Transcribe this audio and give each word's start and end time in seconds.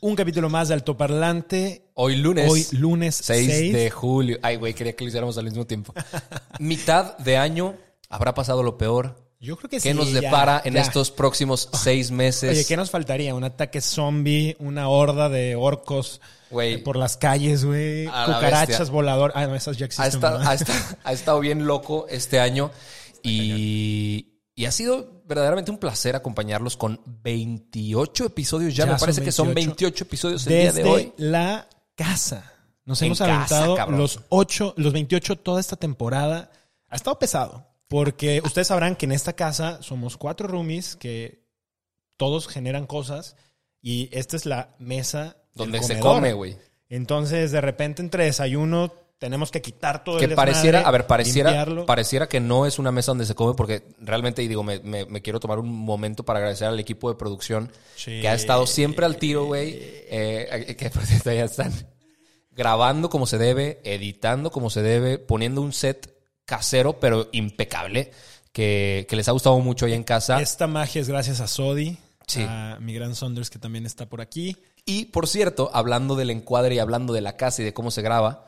un 0.00 0.14
capítulo 0.16 0.48
más 0.48 0.68
de 0.68 0.74
Altoparlante. 0.74 1.90
Hoy 1.94 2.16
lunes. 2.16 2.50
Hoy 2.50 2.66
lunes 2.72 3.20
6, 3.22 3.46
6. 3.46 3.72
de 3.72 3.90
julio. 3.90 4.38
Ay, 4.42 4.56
güey, 4.56 4.74
quería 4.74 4.94
que 4.94 5.04
lo 5.04 5.08
hiciéramos 5.08 5.36
al 5.38 5.44
mismo 5.44 5.66
tiempo. 5.66 5.92
Mitad 6.58 7.16
de 7.18 7.36
año, 7.36 7.76
habrá 8.08 8.34
pasado 8.34 8.62
lo 8.62 8.78
peor. 8.78 9.26
Yo 9.40 9.56
creo 9.56 9.70
que 9.70 9.76
¿Qué 9.76 9.92
sí, 9.92 9.94
nos 9.94 10.10
ya, 10.12 10.20
depara 10.20 10.60
en 10.64 10.74
ya. 10.74 10.80
estos 10.80 11.10
próximos 11.12 11.68
seis 11.74 12.10
meses? 12.10 12.50
Oye, 12.50 12.64
¿qué 12.66 12.76
nos 12.76 12.90
faltaría? 12.90 13.34
¿Un 13.34 13.44
ataque 13.44 13.80
zombie? 13.80 14.56
¿Una 14.58 14.88
horda 14.88 15.28
de 15.28 15.54
orcos 15.54 16.20
Güey. 16.50 16.74
eh, 16.74 16.78
por 16.78 16.96
las 16.96 17.16
calles, 17.16 17.64
güey? 17.64 18.06
¿Cucarachas 18.06 18.90
voladoras? 18.90 19.36
Ah, 19.36 19.46
no, 19.46 19.54
esas 19.54 19.76
ya 19.76 19.84
ha, 19.84 19.86
existen. 19.86 20.06
estado, 20.06 20.38
¿verdad? 20.38 20.52
ha, 20.52 20.54
estado, 20.54 20.78
ha 21.04 21.12
estado 21.12 21.40
bien 21.40 21.66
loco 21.66 22.06
este 22.08 22.40
año 22.40 22.72
y, 23.22 24.26
y 24.58 24.66
ha 24.66 24.72
sido 24.72 25.22
verdaderamente 25.24 25.70
un 25.70 25.78
placer 25.78 26.16
acompañarlos 26.16 26.76
con 26.76 27.00
28 27.22 28.24
episodios 28.24 28.74
ya. 28.74 28.86
Ya 28.86 28.94
Me 28.94 28.98
parece 28.98 29.22
que 29.22 29.30
son 29.30 29.54
28 29.54 29.68
28 29.76 30.04
episodios 30.04 30.46
el 30.48 30.52
Desde 30.52 30.72
día 30.72 30.82
de 30.82 30.90
hoy. 30.90 31.12
la 31.16 31.68
casa. 31.94 32.52
Nos 32.84 33.00
En 33.00 33.06
hemos 33.06 33.20
aventado 33.20 33.76
los 33.92 34.18
ocho, 34.30 34.74
los 34.76 34.92
28 34.92 35.36
toda 35.36 35.60
esta 35.60 35.76
temporada. 35.76 36.50
Ha 36.88 36.96
estado 36.96 37.20
pesado. 37.20 37.68
Porque 37.86 38.42
ustedes 38.44 38.66
sabrán 38.66 38.96
que 38.96 39.06
en 39.06 39.12
esta 39.12 39.34
casa 39.34 39.80
somos 39.80 40.16
cuatro 40.16 40.48
roomies 40.48 40.96
que 40.96 41.46
todos 42.16 42.48
generan 42.48 42.88
cosas. 42.88 43.36
Y 43.80 44.08
esta 44.10 44.34
es 44.34 44.44
la 44.44 44.74
mesa. 44.80 45.36
Donde 45.54 45.80
se 45.84 46.00
come, 46.00 46.32
güey. 46.32 46.56
Entonces, 46.88 47.52
de 47.52 47.60
repente, 47.60 48.02
entre 48.02 48.24
desayuno, 48.24 48.92
tenemos 49.18 49.50
que 49.50 49.60
quitar 49.60 50.04
todo 50.04 50.18
que 50.18 50.24
el 50.24 50.30
desmadre, 50.30 50.52
pareciera, 50.52 50.80
a 50.80 50.90
ver, 50.90 51.06
pareciera, 51.06 51.50
limpiarlo. 51.50 51.86
pareciera 51.86 52.28
que 52.28 52.38
no 52.40 52.66
es 52.66 52.78
una 52.78 52.92
mesa 52.92 53.10
donde 53.10 53.26
se 53.26 53.34
come, 53.34 53.54
porque 53.54 53.82
realmente, 54.00 54.42
y 54.42 54.48
digo, 54.48 54.62
me, 54.62 54.78
me- 54.80 55.06
me 55.06 55.22
quiero 55.22 55.40
tomar 55.40 55.58
un 55.58 55.68
momento 55.74 56.22
para 56.24 56.38
agradecer 56.38 56.68
al 56.68 56.78
equipo 56.78 57.08
de 57.10 57.16
producción 57.16 57.72
Sí. 57.96 58.20
que 58.20 58.28
ha 58.28 58.34
estado 58.34 58.66
siempre 58.66 59.04
al 59.06 59.16
tiro, 59.16 59.44
güey. 59.46 59.76
eh, 60.10 60.76
que 60.78 60.88
por 60.90 61.04
cierto 61.04 61.32
ya 61.32 61.44
están 61.44 61.72
grabando 62.52 63.08
como 63.10 63.26
se 63.26 63.38
debe, 63.38 63.80
editando 63.84 64.50
como 64.50 64.70
se 64.70 64.82
debe, 64.82 65.18
poniendo 65.18 65.62
un 65.62 65.72
set 65.72 66.14
casero, 66.44 66.98
pero 66.98 67.28
impecable, 67.32 68.10
que, 68.52 69.06
que 69.08 69.16
les 69.16 69.28
ha 69.28 69.32
gustado 69.32 69.58
mucho 69.60 69.86
ahí 69.86 69.92
en 69.92 70.04
casa. 70.04 70.40
Esta 70.40 70.66
magia 70.66 71.00
es 71.00 71.08
gracias 71.08 71.40
a 71.40 71.46
Sodi, 71.46 71.98
Sí. 72.26 72.44
a 72.46 72.78
mi 72.80 72.92
gran 72.94 73.14
Saunders, 73.14 73.48
que 73.50 73.58
también 73.58 73.86
está 73.86 74.06
por 74.06 74.20
aquí. 74.20 74.56
Y 74.84 75.06
por 75.06 75.26
cierto, 75.28 75.70
hablando 75.72 76.14
del 76.16 76.30
encuadre 76.30 76.74
y 76.74 76.78
hablando 76.78 77.12
de 77.12 77.20
la 77.20 77.36
casa 77.36 77.62
y 77.62 77.64
de 77.64 77.72
cómo 77.74 77.90
se 77.90 78.02
graba, 78.02 78.44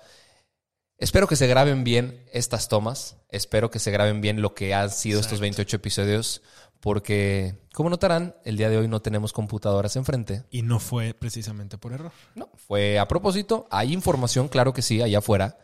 espero 1.00 1.26
que 1.26 1.36
se 1.36 1.48
graben 1.48 1.82
bien 1.82 2.24
estas 2.32 2.68
tomas. 2.68 3.16
Espero 3.30 3.70
que 3.70 3.80
se 3.80 3.90
graben 3.90 4.20
bien 4.20 4.40
lo 4.40 4.54
que 4.54 4.74
han 4.74 4.90
sido 4.90 5.18
estos 5.18 5.40
28 5.40 5.76
episodios. 5.76 6.42
Porque, 6.78 7.56
como 7.74 7.90
notarán, 7.90 8.36
el 8.44 8.56
día 8.56 8.70
de 8.70 8.78
hoy 8.78 8.88
no 8.88 9.02
tenemos 9.02 9.32
computadoras 9.32 9.96
enfrente. 9.96 10.44
Y 10.50 10.62
no 10.62 10.78
fue 10.78 11.12
precisamente 11.12 11.76
por 11.76 11.92
error. 11.92 12.12
No, 12.34 12.48
fue 12.54 12.98
a 12.98 13.08
propósito. 13.08 13.66
Hay 13.70 13.92
información, 13.92 14.48
claro 14.48 14.72
que 14.72 14.82
sí, 14.82 15.02
allá 15.02 15.18
afuera. 15.18 15.58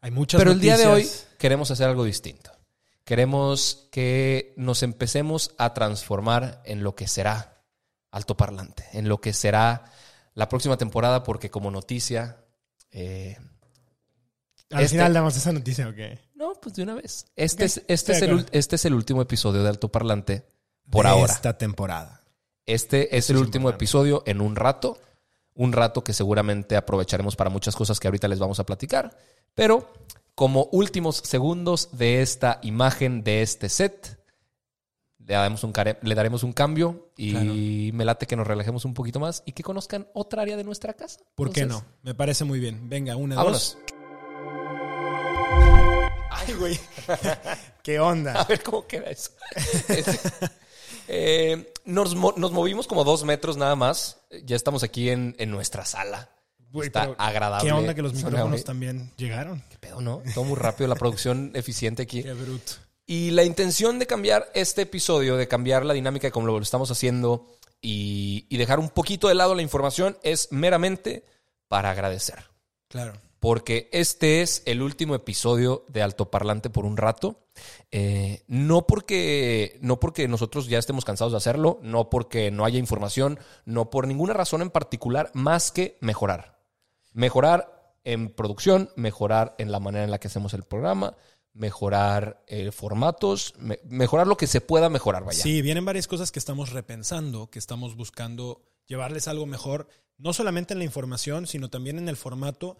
Hay 0.00 0.10
muchas 0.10 0.38
Pero 0.40 0.52
el 0.52 0.60
día 0.60 0.76
de 0.76 0.86
hoy 0.86 1.08
queremos 1.38 1.70
hacer 1.70 1.88
algo 1.88 2.04
distinto. 2.04 2.50
Queremos 3.04 3.88
que 3.90 4.54
nos 4.56 4.82
empecemos 4.82 5.54
a 5.58 5.74
transformar 5.74 6.62
en 6.64 6.82
lo 6.82 6.94
que 6.94 7.06
será 7.06 7.64
altoparlante, 8.10 8.86
en 8.92 9.08
lo 9.08 9.20
que 9.20 9.32
será 9.32 9.92
la 10.34 10.48
próxima 10.48 10.76
temporada, 10.76 11.22
porque 11.22 11.50
como 11.50 11.70
noticia. 11.70 12.38
eh, 12.90 13.36
Al 14.72 14.84
este- 14.84 14.96
final 14.96 15.12
damos 15.12 15.36
esa 15.36 15.52
noticia, 15.52 15.88
¿ok? 15.88 16.18
no, 16.34 16.54
pues 16.60 16.74
de 16.74 16.82
una 16.82 16.94
vez. 16.94 17.26
Este, 17.36 17.64
es, 17.64 17.82
este, 17.88 18.12
es 18.12 18.22
el, 18.22 18.46
este 18.52 18.76
es 18.76 18.84
el 18.84 18.94
último 18.94 19.22
episodio 19.22 19.62
de 19.62 19.68
altoparlante 19.68 20.44
por 20.90 21.04
De 21.04 21.10
ahora. 21.10 21.32
Esta 21.32 21.56
temporada. 21.56 22.24
Este 22.66 23.16
es 23.16 23.30
el 23.30 23.36
es 23.36 23.42
último 23.42 23.68
importante. 23.68 23.84
episodio 23.84 24.22
en 24.26 24.40
un 24.40 24.56
rato. 24.56 24.98
Un 25.54 25.72
rato 25.72 26.02
que 26.02 26.12
seguramente 26.14 26.76
aprovecharemos 26.76 27.36
para 27.36 27.50
muchas 27.50 27.76
cosas 27.76 28.00
que 28.00 28.08
ahorita 28.08 28.26
les 28.26 28.38
vamos 28.38 28.58
a 28.58 28.64
platicar. 28.64 29.16
Pero 29.54 29.92
como 30.34 30.68
últimos 30.72 31.16
segundos 31.18 31.90
de 31.92 32.22
esta 32.22 32.58
imagen, 32.62 33.22
de 33.22 33.42
este 33.42 33.68
set, 33.68 34.18
le 35.18 35.34
daremos 35.34 35.62
un, 35.62 35.72
le 36.02 36.14
daremos 36.14 36.42
un 36.42 36.52
cambio 36.52 37.12
y 37.16 37.90
me 37.92 38.04
late 38.04 38.26
que 38.26 38.34
nos 38.34 38.46
relajemos 38.46 38.84
un 38.86 38.94
poquito 38.94 39.20
más 39.20 39.42
y 39.46 39.52
que 39.52 39.62
conozcan 39.62 40.08
otra 40.14 40.42
área 40.42 40.56
de 40.56 40.64
nuestra 40.64 40.94
casa. 40.94 41.20
¿Por 41.34 41.52
qué 41.52 41.66
no? 41.66 41.84
Me 42.02 42.14
parece 42.14 42.44
muy 42.44 42.58
bien. 42.58 42.88
Venga, 42.88 43.14
una, 43.16 43.36
Vámonos. 43.36 43.76
dos. 43.86 43.94
Ay, 46.46 46.54
güey. 46.54 46.80
¿Qué 47.82 47.98
onda? 48.00 48.40
A 48.40 48.44
ver 48.44 48.62
cómo 48.62 48.86
queda 48.86 49.10
eso. 49.10 49.30
Eh, 51.08 51.72
nos, 51.84 52.14
mo- 52.14 52.34
nos 52.36 52.52
movimos 52.52 52.86
como 52.86 53.04
dos 53.04 53.24
metros 53.24 53.56
nada 53.56 53.76
más. 53.76 54.18
Ya 54.44 54.56
estamos 54.56 54.82
aquí 54.82 55.10
en, 55.10 55.34
en 55.38 55.50
nuestra 55.50 55.84
sala. 55.84 56.30
Güey, 56.70 56.86
Está 56.86 57.14
agradable. 57.18 57.68
¿Qué 57.68 57.72
onda 57.72 57.94
que 57.94 58.02
los 58.02 58.14
micrófonos 58.14 58.64
también 58.64 59.12
llegaron? 59.16 59.62
¿Qué 59.68 59.76
pedo, 59.78 60.00
no? 60.00 60.22
Todo 60.34 60.44
muy 60.44 60.56
rápido, 60.56 60.88
la 60.88 60.94
producción 60.94 61.50
eficiente 61.54 62.02
aquí. 62.02 62.22
Qué 62.22 62.32
bruto. 62.32 62.72
Y 63.04 63.32
la 63.32 63.42
intención 63.44 63.98
de 63.98 64.06
cambiar 64.06 64.50
este 64.54 64.82
episodio, 64.82 65.36
de 65.36 65.48
cambiar 65.48 65.84
la 65.84 65.92
dinámica 65.92 66.28
de 66.28 66.32
cómo 66.32 66.46
lo 66.46 66.58
estamos 66.60 66.90
haciendo 66.90 67.46
y, 67.82 68.46
y 68.48 68.56
dejar 68.56 68.78
un 68.78 68.88
poquito 68.88 69.28
de 69.28 69.34
lado 69.34 69.54
la 69.54 69.60
información 69.62 70.16
es 70.22 70.48
meramente 70.52 71.24
para 71.68 71.90
agradecer. 71.90 72.44
Claro. 72.88 73.12
Porque 73.42 73.88
este 73.90 74.40
es 74.40 74.62
el 74.66 74.82
último 74.82 75.16
episodio 75.16 75.84
de 75.88 76.00
Altoparlante 76.00 76.70
por 76.70 76.84
un 76.84 76.96
rato. 76.96 77.40
Eh, 77.90 78.44
no, 78.46 78.86
porque, 78.86 79.78
no 79.80 79.98
porque 79.98 80.28
nosotros 80.28 80.68
ya 80.68 80.78
estemos 80.78 81.04
cansados 81.04 81.32
de 81.32 81.38
hacerlo, 81.38 81.80
no 81.82 82.08
porque 82.08 82.52
no 82.52 82.64
haya 82.64 82.78
información, 82.78 83.40
no 83.64 83.90
por 83.90 84.06
ninguna 84.06 84.32
razón 84.32 84.62
en 84.62 84.70
particular 84.70 85.32
más 85.34 85.72
que 85.72 85.98
mejorar. 86.00 86.60
Mejorar 87.14 87.96
en 88.04 88.30
producción, 88.32 88.90
mejorar 88.94 89.56
en 89.58 89.72
la 89.72 89.80
manera 89.80 90.04
en 90.04 90.12
la 90.12 90.20
que 90.20 90.28
hacemos 90.28 90.54
el 90.54 90.62
programa, 90.62 91.16
mejorar 91.52 92.44
eh, 92.46 92.70
formatos, 92.70 93.54
me- 93.58 93.80
mejorar 93.84 94.28
lo 94.28 94.36
que 94.36 94.46
se 94.46 94.60
pueda 94.60 94.88
mejorar, 94.88 95.24
vaya. 95.24 95.42
Sí, 95.42 95.62
vienen 95.62 95.84
varias 95.84 96.06
cosas 96.06 96.30
que 96.30 96.38
estamos 96.38 96.70
repensando, 96.70 97.50
que 97.50 97.58
estamos 97.58 97.96
buscando 97.96 98.62
llevarles 98.86 99.26
algo 99.26 99.46
mejor, 99.46 99.88
no 100.16 100.32
solamente 100.32 100.74
en 100.74 100.78
la 100.78 100.84
información, 100.84 101.48
sino 101.48 101.70
también 101.70 101.98
en 101.98 102.08
el 102.08 102.16
formato. 102.16 102.76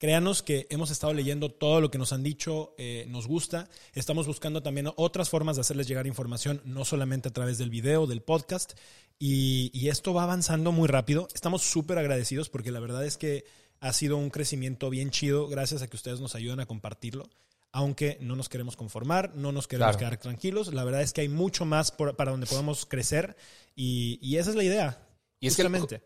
Créanos 0.00 0.42
que 0.42 0.66
hemos 0.70 0.90
estado 0.90 1.12
leyendo 1.12 1.50
todo 1.50 1.82
lo 1.82 1.90
que 1.90 1.98
nos 1.98 2.14
han 2.14 2.22
dicho, 2.22 2.74
eh, 2.78 3.04
nos 3.08 3.26
gusta. 3.26 3.68
Estamos 3.92 4.26
buscando 4.26 4.62
también 4.62 4.88
otras 4.96 5.28
formas 5.28 5.56
de 5.56 5.60
hacerles 5.60 5.86
llegar 5.88 6.06
información, 6.06 6.62
no 6.64 6.86
solamente 6.86 7.28
a 7.28 7.32
través 7.34 7.58
del 7.58 7.68
video, 7.68 8.06
del 8.06 8.22
podcast. 8.22 8.72
Y, 9.18 9.70
y 9.74 9.88
esto 9.88 10.14
va 10.14 10.22
avanzando 10.22 10.72
muy 10.72 10.88
rápido. 10.88 11.28
Estamos 11.34 11.60
súper 11.60 11.98
agradecidos 11.98 12.48
porque 12.48 12.70
la 12.72 12.80
verdad 12.80 13.04
es 13.04 13.18
que 13.18 13.44
ha 13.80 13.92
sido 13.92 14.16
un 14.16 14.30
crecimiento 14.30 14.88
bien 14.88 15.10
chido 15.10 15.48
gracias 15.48 15.82
a 15.82 15.86
que 15.88 15.96
ustedes 15.96 16.18
nos 16.18 16.34
ayudan 16.34 16.60
a 16.60 16.66
compartirlo. 16.66 17.28
Aunque 17.70 18.16
no 18.22 18.36
nos 18.36 18.48
queremos 18.48 18.76
conformar, 18.76 19.36
no 19.36 19.52
nos 19.52 19.68
queremos 19.68 19.96
Claro. 19.96 19.98
quedar 19.98 20.16
tranquilos. 20.18 20.72
La 20.72 20.82
verdad 20.82 21.02
es 21.02 21.12
que 21.12 21.20
hay 21.20 21.28
mucho 21.28 21.66
más 21.66 21.90
por- 21.92 22.16
para 22.16 22.30
donde 22.30 22.46
podamos 22.46 22.86
crecer 22.86 23.36
y, 23.76 24.18
y 24.22 24.38
esa 24.38 24.48
es 24.48 24.56
la 24.56 24.64
idea. 24.64 25.06
Y 25.40 25.46
es 25.48 25.56
que 25.58 25.62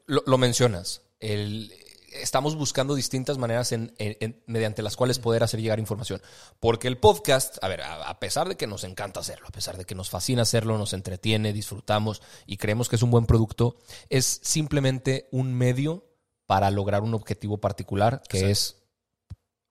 lo, 0.07 0.23
lo 0.27 0.37
mencionas. 0.39 1.03
El, 1.21 1.73
estamos 2.15 2.57
buscando 2.57 2.95
distintas 2.95 3.39
maneras 3.39 3.73
en, 3.73 3.95
en- 3.99 4.17
en- 4.21 4.43
mediante 4.47 4.83
las 4.83 4.97
cuales 4.97 5.19
poder 5.19 5.43
hacer 5.43 5.61
llegar 5.61 5.79
información. 5.79 6.21
Porque 6.61 6.89
el 6.89 6.99
podcast, 6.99 7.63
a 7.63 7.69
ver, 7.69 7.83
a, 7.83 8.09
a 8.09 8.19
pesar 8.21 8.49
de 8.49 8.57
que 8.57 8.67
nos 8.67 8.85
encanta 8.85 9.21
hacerlo, 9.21 9.47
a 9.49 9.53
pesar 9.53 9.77
de 9.77 9.85
que 9.85 9.95
nos 9.95 10.11
fascina 10.11 10.43
hacerlo, 10.43 10.79
nos 10.79 10.93
entretiene, 10.93 11.53
disfrutamos 11.53 12.23
y 12.47 12.57
creemos 12.57 12.89
que 12.89 12.97
es 12.97 13.03
un 13.03 13.11
buen 13.11 13.27
producto, 13.27 13.77
es 14.09 14.41
simplemente 14.43 15.29
un 15.33 15.55
medio 15.55 16.07
para 16.47 16.71
lograr 16.71 17.03
un 17.03 17.15
objetivo 17.15 17.59
particular, 17.59 18.23
que 18.29 18.51
es 18.51 18.83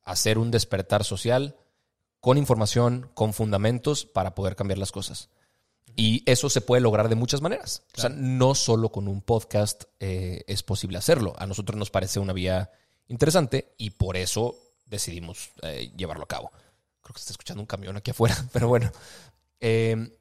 hacer 0.03 0.37
un 0.37 0.51
despertar 0.51 1.03
social 1.03 1.55
con 2.19 2.37
información, 2.37 3.09
con 3.13 3.33
fundamentos 3.33 4.05
para 4.05 4.33
poder 4.35 4.55
cambiar 4.55 4.77
las 4.77 4.91
cosas. 4.91 5.29
Y 5.95 6.24
eso 6.25 6.50
se 6.50 6.62
puede 6.62 6.81
lograr 6.81 7.07
de 7.07 7.15
muchas 7.15 7.41
maneras. 7.41 7.83
O 7.95 8.01
sea, 8.01 8.09
no 8.09 8.56
solo 8.56 8.89
con 8.89 9.07
un 9.07 9.21
podcast 9.21 9.83
eh, 10.00 10.44
es 10.47 10.63
posible 10.63 10.97
hacerlo. 10.97 11.35
A 11.38 11.45
nosotros 11.45 11.77
nos 11.77 11.91
parece 11.91 12.19
una 12.19 12.33
vía 12.33 12.71
interesante 13.07 13.74
y 13.77 13.91
por 13.91 14.18
eso 14.18 14.57
decidimos 14.88 15.51
eh, 15.62 15.91
llevarlo 15.95 16.24
a 16.24 16.27
cabo. 16.27 16.51
Creo 17.01 17.13
que 17.13 17.19
se 17.19 17.25
está 17.25 17.33
escuchando 17.33 17.62
un 17.62 17.68
camión 17.68 17.95
aquí 17.95 18.12
afuera, 18.12 18.35
pero 18.51 18.68
bueno. 18.68 18.91
Eh, 19.59 20.18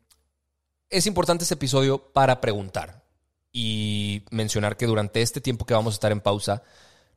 es 0.90 1.06
importante 1.06 1.44
este 1.44 1.54
episodio 1.54 2.12
para 2.12 2.40
preguntar 2.40 3.02
y 3.50 4.24
mencionar 4.30 4.76
que 4.76 4.86
durante 4.86 5.22
este 5.22 5.40
tiempo 5.40 5.64
que 5.64 5.74
vamos 5.74 5.94
a 5.94 5.96
estar 5.96 6.12
en 6.12 6.20
pausa, 6.20 6.62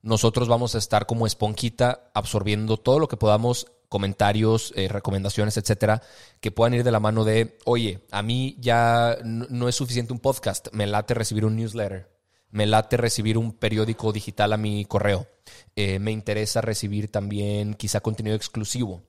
nosotros 0.01 0.47
vamos 0.47 0.75
a 0.75 0.77
estar 0.77 1.07
como 1.07 1.27
esponjita 1.27 2.09
absorbiendo 2.13 2.77
todo 2.77 2.99
lo 2.99 3.07
que 3.07 3.17
podamos, 3.17 3.67
comentarios, 3.89 4.73
eh, 4.75 4.87
recomendaciones, 4.87 5.57
etcétera, 5.57 6.01
que 6.39 6.51
puedan 6.51 6.73
ir 6.73 6.83
de 6.83 6.91
la 6.91 6.99
mano 6.99 7.23
de, 7.23 7.57
oye, 7.65 8.01
a 8.11 8.21
mí 8.21 8.55
ya 8.59 9.17
no, 9.23 9.47
no 9.49 9.67
es 9.69 9.75
suficiente 9.75 10.13
un 10.13 10.19
podcast, 10.19 10.67
me 10.71 10.87
late 10.87 11.13
recibir 11.13 11.45
un 11.45 11.55
newsletter, 11.55 12.09
me 12.51 12.65
late 12.65 12.97
recibir 12.97 13.37
un 13.37 13.53
periódico 13.53 14.11
digital 14.13 14.53
a 14.53 14.57
mi 14.57 14.85
correo, 14.85 15.27
eh, 15.75 15.99
me 15.99 16.11
interesa 16.11 16.61
recibir 16.61 17.11
también 17.11 17.73
quizá 17.73 17.99
contenido 18.01 18.35
exclusivo, 18.35 19.03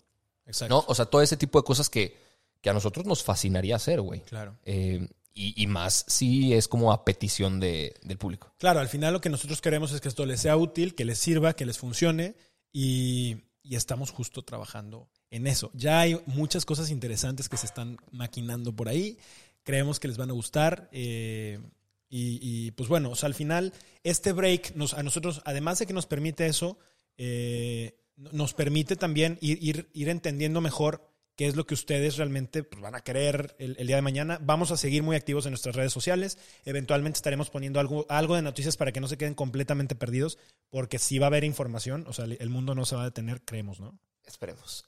Exacto. 0.47 0.75
¿no? 0.75 0.85
O 0.89 0.95
sea, 0.95 1.07
todo 1.07 1.23
ese 1.23 1.37
tipo 1.37 1.59
de 1.61 1.65
cosas 1.65 1.89
que, 1.91 2.17
que 2.61 2.71
a 2.71 2.73
nosotros 2.73 3.07
nos 3.07 3.23
fascinaría 3.23 3.77
hacer, 3.77 4.01
güey. 4.01 4.21
Claro. 4.21 4.57
Eh, 4.65 5.09
y, 5.35 5.63
y 5.63 5.67
más 5.67 6.05
si 6.09 6.55
es 6.55 6.67
como 6.67 6.93
a 6.93 7.05
petición 7.05 7.61
de- 7.61 7.95
del 8.03 8.17
público. 8.17 8.53
Claro, 8.59 8.81
al 8.81 8.89
final 8.89 9.13
lo 9.13 9.21
que 9.21 9.29
nosotros 9.29 9.61
queremos 9.61 9.93
es 9.93 10.01
que 10.01 10.09
esto 10.09 10.25
les 10.25 10.41
sea 10.41 10.57
útil, 10.57 10.95
que 10.95 11.05
les 11.05 11.19
sirva, 11.19 11.53
que 11.53 11.67
les 11.67 11.77
funcione 11.79 12.37
y, 12.73 13.45
y 13.69 13.77
estamos 13.77 14.11
justo 14.11 14.43
trabajando 14.43 15.09
en 15.31 15.47
eso. 15.47 15.71
Ya 15.75 16.01
hay 16.01 16.21
muchas 16.27 16.65
cosas 16.65 16.91
interesantes 16.91 17.49
que 17.49 17.57
se 17.57 17.67
están 17.67 17.99
maquinando 18.13 18.75
por 18.75 18.89
ahí. 18.89 19.19
Creemos 19.65 19.99
que 19.99 20.09
les 20.09 20.17
van 20.17 20.31
a 20.31 20.35
gustar. 20.35 20.89
eh, 20.93 21.59
y, 22.09 22.39
y, 22.41 22.71
pues 22.71 22.89
bueno, 22.89 23.13
al 23.21 23.35
final 23.35 23.73
este 24.05 24.33
break 24.33 24.77
nos, 24.77 24.95
a 24.95 25.03
nosotros, 25.03 25.43
además 25.45 25.81
de 25.81 25.87
que 25.87 25.93
nos 25.93 26.07
permite 26.07 26.47
eso, 26.47 26.79
eh, 27.19 27.99
nos 28.15 28.55
permite 28.55 28.95
también 28.95 29.39
ir, 29.41 29.59
ir, 29.61 29.91
ir 29.93 30.09
entendiendo 30.09 30.61
mejor 30.61 31.11
qué 31.37 31.47
es 31.47 31.55
lo 31.55 31.67
que 31.67 31.75
ustedes 31.75 32.17
realmente 32.17 32.63
pues, 32.65 32.81
van 32.83 32.95
a 32.95 33.01
querer 33.03 33.55
el, 33.59 33.75
día 33.87 33.97
de 33.97 34.03
mañana. 34.03 34.39
Vamos 34.43 34.71
a 34.71 34.77
seguir 34.77 35.03
muy 35.03 35.17
activos 35.17 35.47
en 35.47 35.53
nuestras 35.53 35.77
redes 35.77 35.93
sociales. 35.93 36.39
Eventualmente 36.65 37.19
estaremos 37.19 37.51
poniendo 37.51 37.79
algo, 37.79 38.07
algo 38.09 38.35
de 38.37 38.43
noticias 38.43 38.77
para 38.77 38.91
que 38.93 39.01
no 39.01 39.09
se 39.09 39.19
queden 39.19 39.35
completamente 39.35 39.95
perdidos, 39.95 40.39
porque 40.71 40.99
sí 40.99 41.19
va 41.19 41.27
a 41.27 41.29
haber 41.29 41.45
información. 41.45 42.05
O 42.09 42.13
sea, 42.13 42.25
el 42.25 42.51
mundo 42.51 42.75
no 42.75 42.85
se 42.87 42.97
va 42.97 43.03
a 43.03 43.07
detener, 43.07 43.43
creemos, 43.43 43.79
¿no? 43.81 43.99
Esperemos. 44.27 44.87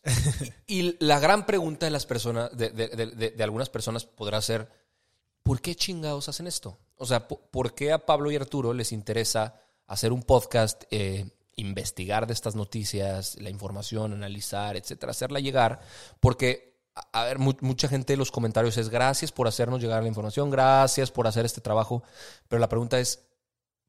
y 0.66 0.96
la 1.04 1.20
gran 1.20 1.46
pregunta 1.46 1.86
de 1.86 1.90
las 1.92 2.06
personas, 2.06 2.56
de, 2.56 2.70
de- 2.70 2.88
de- 2.88 3.30
de- 3.30 3.44
algunas 3.44 3.68
personas 3.70 4.04
podrá 4.04 4.40
ser, 4.42 4.68
¿por 5.42 5.60
qué 5.60 5.74
chingados 5.76 6.28
hacen 6.28 6.46
esto? 6.46 6.78
O 6.96 7.06
sea, 7.06 7.28
¿po- 7.28 7.40
¿por 7.50 7.74
qué 7.74 7.92
a 7.92 8.04
Pablo 8.04 8.30
y 8.32 8.36
Arturo 8.36 8.72
les 8.72 8.90
interesa 8.90 9.60
hacer 9.86 10.12
un 10.12 10.22
podcast, 10.22 10.82
eh, 10.90 11.26
investigar 11.58 12.26
de 12.26 12.32
estas 12.32 12.54
noticias, 12.54 13.36
la 13.40 13.50
información, 13.50 14.12
analizar, 14.14 14.76
etcétera, 14.76 15.10
hacerla 15.10 15.40
llegar? 15.40 15.80
Porque, 16.20 16.80
a, 17.12 17.24
ver, 17.24 17.38
mu- 17.38 17.52
mucha 17.60 17.88
gente 17.88 18.14
en 18.14 18.18
los 18.18 18.30
comentarios 18.30 18.78
es 18.78 18.88
gracias 18.88 19.32
por 19.32 19.46
hacernos 19.46 19.80
llegar 19.82 20.02
la 20.02 20.08
información, 20.08 20.50
gracias 20.50 21.10
por 21.10 21.26
hacer 21.26 21.44
este 21.44 21.60
trabajo, 21.60 22.02
pero 22.48 22.60
la 22.60 22.68
pregunta 22.68 22.98
es, 22.98 23.26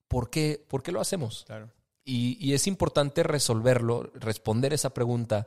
¿por 0.08 0.30
qué, 0.30 0.66
por 0.68 0.84
qué 0.84 0.92
lo 0.92 1.00
hacemos? 1.00 1.46
Claro. 1.46 1.70
Y, 2.04 2.38
y 2.40 2.54
es 2.54 2.66
importante 2.68 3.24
resolverlo, 3.24 4.12
responder 4.16 4.74
esa 4.74 4.90
pregunta, 4.90 5.46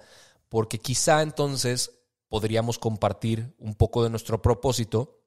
porque 0.49 0.79
quizá 0.79 1.23
entonces 1.23 1.91
podríamos 2.29 2.79
compartir 2.79 3.53
un 3.59 3.75
poco 3.75 4.05
de 4.05 4.11
nuestro 4.11 4.41
propósito 4.41 5.19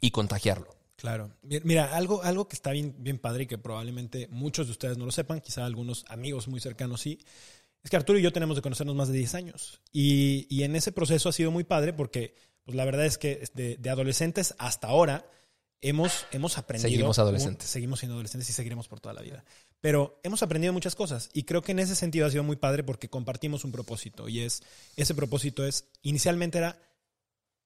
y 0.00 0.10
contagiarlo. 0.10 0.74
Claro. 1.02 1.32
Mi- 1.42 1.58
Mira, 1.64 1.96
algo, 1.96 2.22
algo 2.22 2.46
que 2.46 2.54
está 2.54 2.70
bien, 2.70 2.94
bien 3.00 3.18
padre 3.18 3.42
y 3.42 3.46
que 3.48 3.58
probablemente 3.58 4.28
muchos 4.30 4.66
de 4.68 4.70
ustedes 4.72 4.98
no 4.98 5.04
lo 5.04 5.10
sepan, 5.10 5.40
quizá 5.40 5.66
algunos 5.66 6.04
amigos 6.06 6.46
muy 6.46 6.60
cercanos 6.60 7.00
sí, 7.00 7.18
es 7.82 7.90
que 7.90 7.96
Arturo 7.96 8.20
y 8.20 8.22
yo 8.22 8.32
tenemos 8.32 8.54
de 8.54 8.62
conocernos 8.62 8.94
más 8.94 9.08
de 9.08 9.18
10 9.18 9.34
años. 9.34 9.80
Y, 9.90 10.46
y 10.48 10.62
en 10.62 10.76
ese 10.76 10.92
proceso 10.92 11.28
ha 11.28 11.32
sido 11.32 11.50
muy 11.50 11.64
padre 11.64 11.92
porque, 11.92 12.36
pues 12.64 12.76
la 12.76 12.84
verdad 12.84 13.04
es 13.04 13.18
que 13.18 13.42
de, 13.54 13.76
de 13.78 13.90
adolescentes 13.90 14.54
hasta 14.58 14.86
ahora 14.86 15.26
hemos, 15.80 16.24
hemos 16.30 16.56
aprendido. 16.56 16.88
Seguimos 16.88 17.18
adolescentes. 17.18 17.66
un- 17.66 17.72
seguimos 17.72 17.98
siendo 17.98 18.14
adolescentes 18.14 18.48
y 18.48 18.52
seguiremos 18.52 18.86
por 18.86 19.00
toda 19.00 19.12
la 19.14 19.22
vida. 19.22 19.44
Pero 19.80 20.20
hemos 20.22 20.44
aprendido 20.44 20.72
muchas 20.72 20.94
cosas 20.94 21.30
y 21.32 21.42
creo 21.42 21.62
que 21.62 21.72
en 21.72 21.80
ese 21.80 21.96
sentido 21.96 22.24
ha 22.26 22.30
sido 22.30 22.44
muy 22.44 22.54
padre 22.54 22.84
porque 22.84 23.10
compartimos 23.10 23.64
un 23.64 23.72
propósito 23.72 24.28
y 24.28 24.38
es, 24.38 24.62
ese 24.94 25.16
propósito 25.16 25.66
es, 25.66 25.86
inicialmente 26.02 26.58
era 26.58 26.80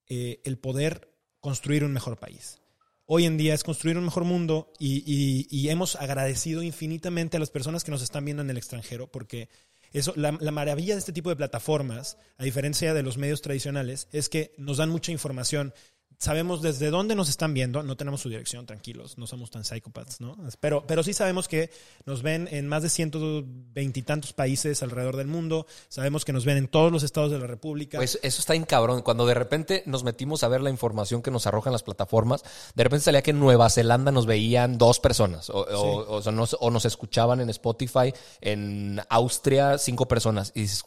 eh, 0.09 0.41
el 0.45 0.57
poder 0.57 1.13
construir 1.41 1.85
un 1.85 1.93
mejor 1.93 2.17
país. 2.17 2.59
Hoy 3.09 3.25
en 3.25 3.37
día 3.37 3.55
es 3.55 3.63
construir 3.63 3.97
un 3.99 4.05
mejor 4.05 4.25
mundo 4.25 4.73
y, 4.81 5.69
hemos 5.69 5.95
agradecido 5.95 6.63
infinitamente 6.63 7.37
a 7.37 7.41
las 7.41 7.51
personas 7.51 7.85
que 7.85 7.93
nos 7.93 8.03
están 8.03 8.25
viendo 8.25 8.43
en 8.43 8.51
el 8.51 8.57
extranjero 8.57 9.07
porque 9.07 9.49
eso, 9.93 10.13
la 10.17 10.33
maravilla 10.33 10.95
de 10.95 10.99
este 10.99 11.13
tipo 11.13 11.31
de 11.31 11.37
plataformas, 11.37 12.19
a 12.37 12.45
diferencia 12.45 12.93
de 12.95 13.05
los 13.05 13.17
medios 13.17 13.43
tradicionales, 13.43 14.09
es 14.13 14.29
que 14.29 14.53
nos 14.59 14.79
dan 14.79 14.91
mucha 14.91 15.13
información. 15.13 15.73
Sabemos 16.19 16.63
desde 16.63 16.89
dónde 16.89 17.15
nos 17.15 17.29
están 17.29 17.53
viendo, 17.53 17.83
no 17.83 17.95
tenemos 17.95 18.23
su 18.23 18.31
dirección, 18.31 18.65
tranquilos, 18.65 19.19
no 19.19 19.27
somos 19.27 19.51
tan 19.51 19.67
psicópatas, 19.67 20.19
¿no? 20.19 20.35
Pero, 20.61 20.87
pero 20.87 21.03
sí 21.03 21.13
sabemos 21.13 21.47
que 21.47 21.71
nos 22.07 22.23
ven 22.23 22.49
en 22.51 22.67
más 22.69 22.83
de 22.83 22.89
120 22.89 24.01
y 24.01 24.03
tantos 24.03 24.33
países 24.33 24.83
alrededor 24.83 25.17
del 25.17 25.27
mundo, 25.27 25.67
sabemos 25.91 26.25
que 26.25 26.33
nos 26.33 26.47
ven 26.47 26.57
en 26.57 26.69
todos 26.69 26.91
los 26.91 27.03
estados 27.03 27.31
de 27.33 27.39
la 27.39 27.47
República. 27.47 27.99
Pues 27.99 28.19
eso 28.23 28.41
está 28.41 28.55
bien 28.55 28.65
cabrón. 28.65 29.03
Cuando 29.03 29.27
de 29.27 29.35
repente 29.35 29.83
nos 29.85 30.05
metimos 30.05 30.43
a 30.43 30.49
ver 30.49 30.63
la 30.63 30.71
información 30.71 31.21
que 31.21 31.31
nos 31.31 31.47
arrojan 31.47 31.75
las 31.75 31.83
plataformas, 31.83 32.43
de 32.75 32.83
repente 32.85 33.05
salía 33.05 33.21
que 33.23 33.33
en 33.33 33.39
Nueva 33.39 33.69
Zelanda 33.69 34.11
nos 34.11 34.25
veían 34.25 34.79
dos 34.79 34.99
personas, 35.01 35.51
o, 35.51 35.61
o- 35.67 36.15
o 36.17 36.23
sea, 36.23 36.33
nos, 36.33 36.57
o 36.59 36.71
nos 36.71 36.87
escuchaban 36.87 37.43
en 37.43 37.51
Spotify, 37.51 38.15
en 38.41 39.03
Austria 39.11 39.77
cinco 39.77 40.09
personas. 40.09 40.51
Y 40.55 40.63
dices, 40.63 40.83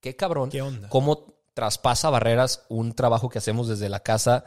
qué 0.00 0.16
cabrón. 0.16 0.48
¿Qué 0.48 0.62
onda? 0.62 0.88
¿Cómo 0.88 1.35
traspasa 1.56 2.10
barreras 2.10 2.64
un 2.68 2.92
trabajo 2.92 3.30
que 3.30 3.38
hacemos 3.38 3.66
desde 3.66 3.88
la 3.88 4.00
casa, 4.00 4.44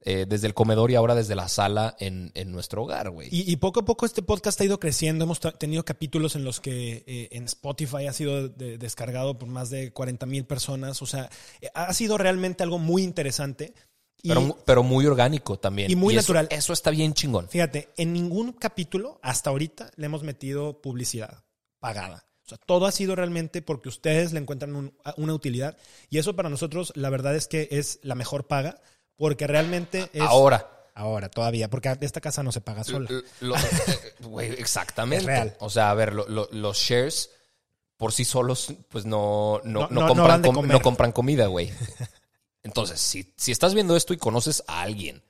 eh, 0.00 0.24
desde 0.26 0.46
el 0.46 0.54
comedor 0.54 0.90
y 0.90 0.94
ahora 0.94 1.14
desde 1.14 1.34
la 1.34 1.48
sala 1.48 1.96
en, 2.00 2.32
en 2.34 2.50
nuestro 2.50 2.84
hogar, 2.84 3.10
güey? 3.10 3.28
Y, 3.30 3.52
y 3.52 3.56
poco 3.56 3.80
a 3.80 3.84
poco 3.84 4.06
este 4.06 4.22
podcast 4.22 4.58
ha 4.62 4.64
ido 4.64 4.80
creciendo. 4.80 5.24
Hemos 5.24 5.38
tenido 5.58 5.84
capítulos 5.84 6.34
en 6.34 6.44
los 6.44 6.60
que 6.60 7.04
eh, 7.06 7.28
en 7.32 7.44
Spotify 7.44 8.06
ha 8.06 8.14
sido 8.14 8.48
de- 8.48 8.78
descargado 8.78 9.36
por 9.38 9.50
más 9.50 9.68
de 9.68 9.92
40 9.92 10.24
mil 10.24 10.46
personas. 10.46 11.02
O 11.02 11.06
sea, 11.06 11.28
eh, 11.60 11.68
ha 11.74 11.92
sido 11.92 12.16
realmente 12.16 12.62
algo 12.62 12.78
muy 12.78 13.02
interesante. 13.02 13.74
Y 14.22 14.28
pero, 14.28 14.40
mu- 14.40 14.56
pero 14.64 14.82
muy 14.82 15.04
orgánico 15.04 15.58
también. 15.58 15.90
y 15.90 15.94
muy 15.94 16.14
eso- 16.16 16.32
natural. 16.32 16.48
Eso, 16.50 16.72
está 16.72 16.90
bien 16.90 17.12
chingón. 17.12 17.50
fíjate, 17.50 17.90
en 17.98 18.14
ningún 18.14 18.52
capítulo 18.52 19.20
hasta 19.22 19.50
ahorita 19.50 19.90
le 19.96 20.06
hemos 20.06 20.22
metido 20.22 20.80
publicidad 20.80 21.44
pagada. 21.80 22.24
O 22.46 22.48
sea, 22.48 22.58
todo 22.64 22.86
ha 22.86 22.92
sido 22.92 23.16
realmente 23.16 23.60
porque 23.60 23.88
ustedes 23.88 24.32
le 24.32 24.38
encuentran 24.38 24.76
un- 24.76 24.94
una 25.16 25.34
utilidad. 25.34 25.76
Y 26.10 26.18
eso 26.18 26.36
para 26.36 26.48
nosotros, 26.48 26.92
la 26.94 27.10
verdad 27.10 27.34
es 27.34 27.48
que 27.48 27.66
es 27.72 27.98
la 28.02 28.14
mejor 28.14 28.46
paga 28.46 28.80
porque 29.16 29.46
realmente 29.46 30.08
es. 30.12 30.22
Ahora. 30.22 30.70
Ahora, 30.94 31.28
todavía, 31.28 31.68
porque 31.68 31.94
esta 32.00 32.22
casa 32.22 32.42
no 32.42 32.52
se 32.52 32.62
paga 32.62 32.82
sola. 32.84 33.10
Lo- 33.40 33.54
eh, 33.56 34.14
güey, 34.20 34.52
exactamente. 34.52 35.24
Es 35.24 35.26
real. 35.26 35.56
O 35.60 35.68
sea, 35.68 35.90
a 35.90 35.94
ver, 35.94 36.14
lo- 36.14 36.26
lo- 36.28 36.48
los 36.52 36.78
shares 36.78 37.30
por 37.98 38.12
sí 38.12 38.24
solos, 38.24 38.72
pues 38.88 39.04
no, 39.04 39.60
no, 39.64 39.80
No- 39.80 39.88
no 39.90 40.06
compran, 40.08 40.40
com- 40.42 40.54
compran 40.82 41.12
comida, 41.12 41.46
güey. 41.48 41.70
Entonces, 42.62 43.00
si, 43.00 43.32
si 43.36 43.52
estás 43.52 43.74
viendo 43.74 43.96
esto 43.96 44.14
y 44.14 44.16
conoces 44.16 44.62
a 44.68 44.82
alguien 44.82 45.22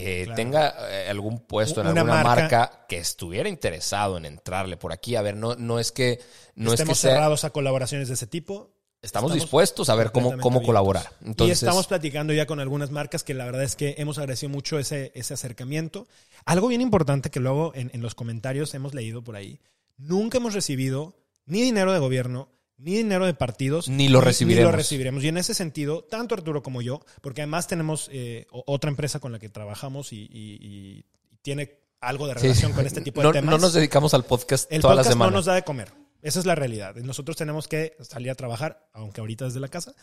que 0.00 0.22
Claro. 0.24 0.36
tenga 0.36 0.74
eh, 0.90 1.08
algún 1.10 1.40
puesto 1.40 1.80
en 1.80 1.88
Una 1.88 2.00
alguna 2.02 2.22
marca, 2.24 2.58
marca. 2.58 2.86
que 2.88 2.98
estuviera 2.98 3.48
interesado 3.48 4.16
en 4.16 4.24
entrarle 4.26 4.76
por 4.76 4.92
aquí, 4.92 5.16
a 5.16 5.22
ver, 5.22 5.36
no, 5.36 5.54
no 5.56 5.78
es 5.78 5.92
que 5.92 6.20
no 6.54 6.70
es 6.72 6.76
que 6.76 6.82
Estemos 6.82 6.98
sea- 6.98 7.12
cerrados 7.12 7.44
a 7.44 7.50
colaboraciones 7.50 8.08
de 8.08 8.14
ese 8.14 8.26
tipo. 8.26 8.72
estamos, 9.02 9.30
estamos 9.30 9.34
dispuestos 9.34 9.88
a 9.88 9.94
ver 9.94 10.10
cómo, 10.12 10.36
cómo 10.38 10.62
colaborar. 10.62 11.10
Entonces, 11.24 11.62
y 11.62 11.64
estamos 11.64 11.86
platicando 11.86 12.32
ya 12.32 12.46
con 12.46 12.58
algunas 12.60 12.90
marcas 12.90 13.22
que 13.24 13.34
la 13.34 13.44
verdad 13.44 13.62
es 13.62 13.76
que 13.76 13.94
hemos 13.98 14.18
agradecido 14.18 14.50
mucho 14.50 14.78
ese, 14.78 15.12
ese 15.14 15.34
acercamiento. 15.34 16.08
Algo 16.44 16.66
bien 16.68 16.80
importante 16.80 17.30
que 17.30 17.38
luego 17.40 17.72
en, 17.74 17.90
en 17.94 18.02
los 18.02 18.14
comentarios 18.14 18.74
hemos 18.74 18.94
leído 18.94 19.22
por 19.22 19.36
ahí. 19.36 19.60
Nunca 19.96 20.38
hemos 20.38 20.54
recibido 20.54 21.14
ni 21.44 21.62
dinero 21.62 21.92
de 21.92 21.98
gobierno, 22.00 22.48
ni 22.78 22.94
dinero 22.96 23.26
de 23.26 23.34
partidos. 23.34 23.88
Ni 23.88 24.08
lo 24.08 24.20
recibiremos. 24.20 24.66
Ni 24.68 24.72
lo 24.72 24.76
recibiremos. 24.76 25.24
Y 25.24 25.28
en 25.28 25.38
ese 25.38 25.54
sentido, 25.54 26.04
tanto 26.04 26.34
Arturo 26.34 26.62
como 26.62 26.82
yo, 26.82 27.00
porque 27.22 27.42
además 27.42 27.66
tenemos 27.68 28.08
eh, 28.12 28.46
otra 28.50 28.90
empresa 28.90 29.18
con 29.20 29.32
la 29.32 29.38
que 29.38 29.48
trabajamos 29.48 30.12
y, 30.12 30.22
y- 30.30 30.58
y 30.60 31.04
tiene 31.42 31.78
algo 32.00 32.26
de 32.26 32.34
relación 32.34 32.72
con 32.72 32.86
este 32.86 33.00
tipo 33.00 33.20
de 33.20 33.26
no, 33.28 33.32
temas. 33.32 33.50
no 33.50 33.58
nos 33.58 33.72
dedicamos 33.72 34.12
al 34.14 34.24
podcast 34.24 34.70
el 34.70 34.82
toda 34.82 34.94
la 34.94 35.00
podcast 35.00 35.12
semana. 35.14 35.30
no 35.30 35.36
nos 35.38 35.46
da 35.46 35.54
de 35.54 35.62
comer. 35.62 35.92
Esa 36.22 36.38
es 36.40 36.46
la 36.46 36.54
realidad. 36.54 36.94
Nosotros 36.96 37.36
tenemos 37.36 37.68
que 37.68 37.96
salir 38.00 38.30
a 38.30 38.34
trabajar, 38.34 38.88
aunque 38.92 39.20
ahorita 39.20 39.44
desde 39.46 39.60
la 39.60 39.68
casa, 39.68 39.94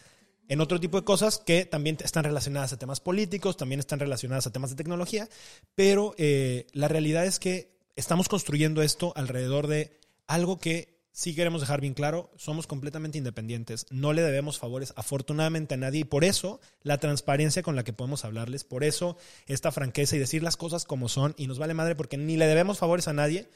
en 0.48 0.60
otro 0.62 0.80
tipo 0.80 0.98
de 1.00 1.06
cosas 1.06 1.38
que 1.38 1.66
también 1.66 1.98
están 2.04 2.24
relacionadas 2.24 2.74
a 2.74 2.78
temas 2.80 3.00
políticos, 3.00 3.58
también 3.58 3.80
están 3.80 4.00
relacionadas 4.00 4.48
a 4.48 4.52
temas 4.52 4.70
de 4.72 4.76
tecnología, 4.76 5.30
pero 5.76 6.16
eh, 6.18 6.68
la 6.74 6.88
realidad 6.88 7.26
es 7.26 7.40
que 7.40 7.78
estamos 7.96 8.28
construyendo 8.30 8.82
esto 8.82 9.14
alrededor 9.16 9.68
de 9.68 10.00
algo 10.28 10.60
que 10.60 10.93
sí 11.14 11.36
queremos 11.36 11.62
dejar 11.62 11.80
bien 11.80 11.94
claro, 11.94 12.32
somos 12.36 12.68
completamente 12.68 13.18
independientes, 13.18 13.86
no 13.92 14.12
le 14.12 14.24
debemos 14.24 14.58
favores 14.58 14.94
afortunadamente 14.98 15.76
a 15.76 15.78
nadie 15.78 16.02
y 16.02 16.04
por 16.04 16.26
eso 16.26 16.60
la 16.82 16.98
transparencia 16.98 17.62
con 17.62 17.76
la 17.76 17.84
que 17.84 17.94
podemos 17.94 18.26
hablarles, 18.26 18.66
por 18.66 18.84
eso 18.84 19.16
esta 19.46 19.72
franqueza 19.72 20.16
y 20.16 20.20
decir 20.20 20.44
las 20.44 20.58
cosas 20.58 20.86
como 20.86 21.08
son 21.08 21.36
y 21.38 21.48
nos 21.48 21.60
vale 21.60 21.76
madre 21.76 21.96
porque 21.96 22.18
ni 22.18 22.36
le 22.36 22.48
debemos 22.48 22.80
favores 22.80 23.08
a 23.08 23.14
nadie 23.14 23.48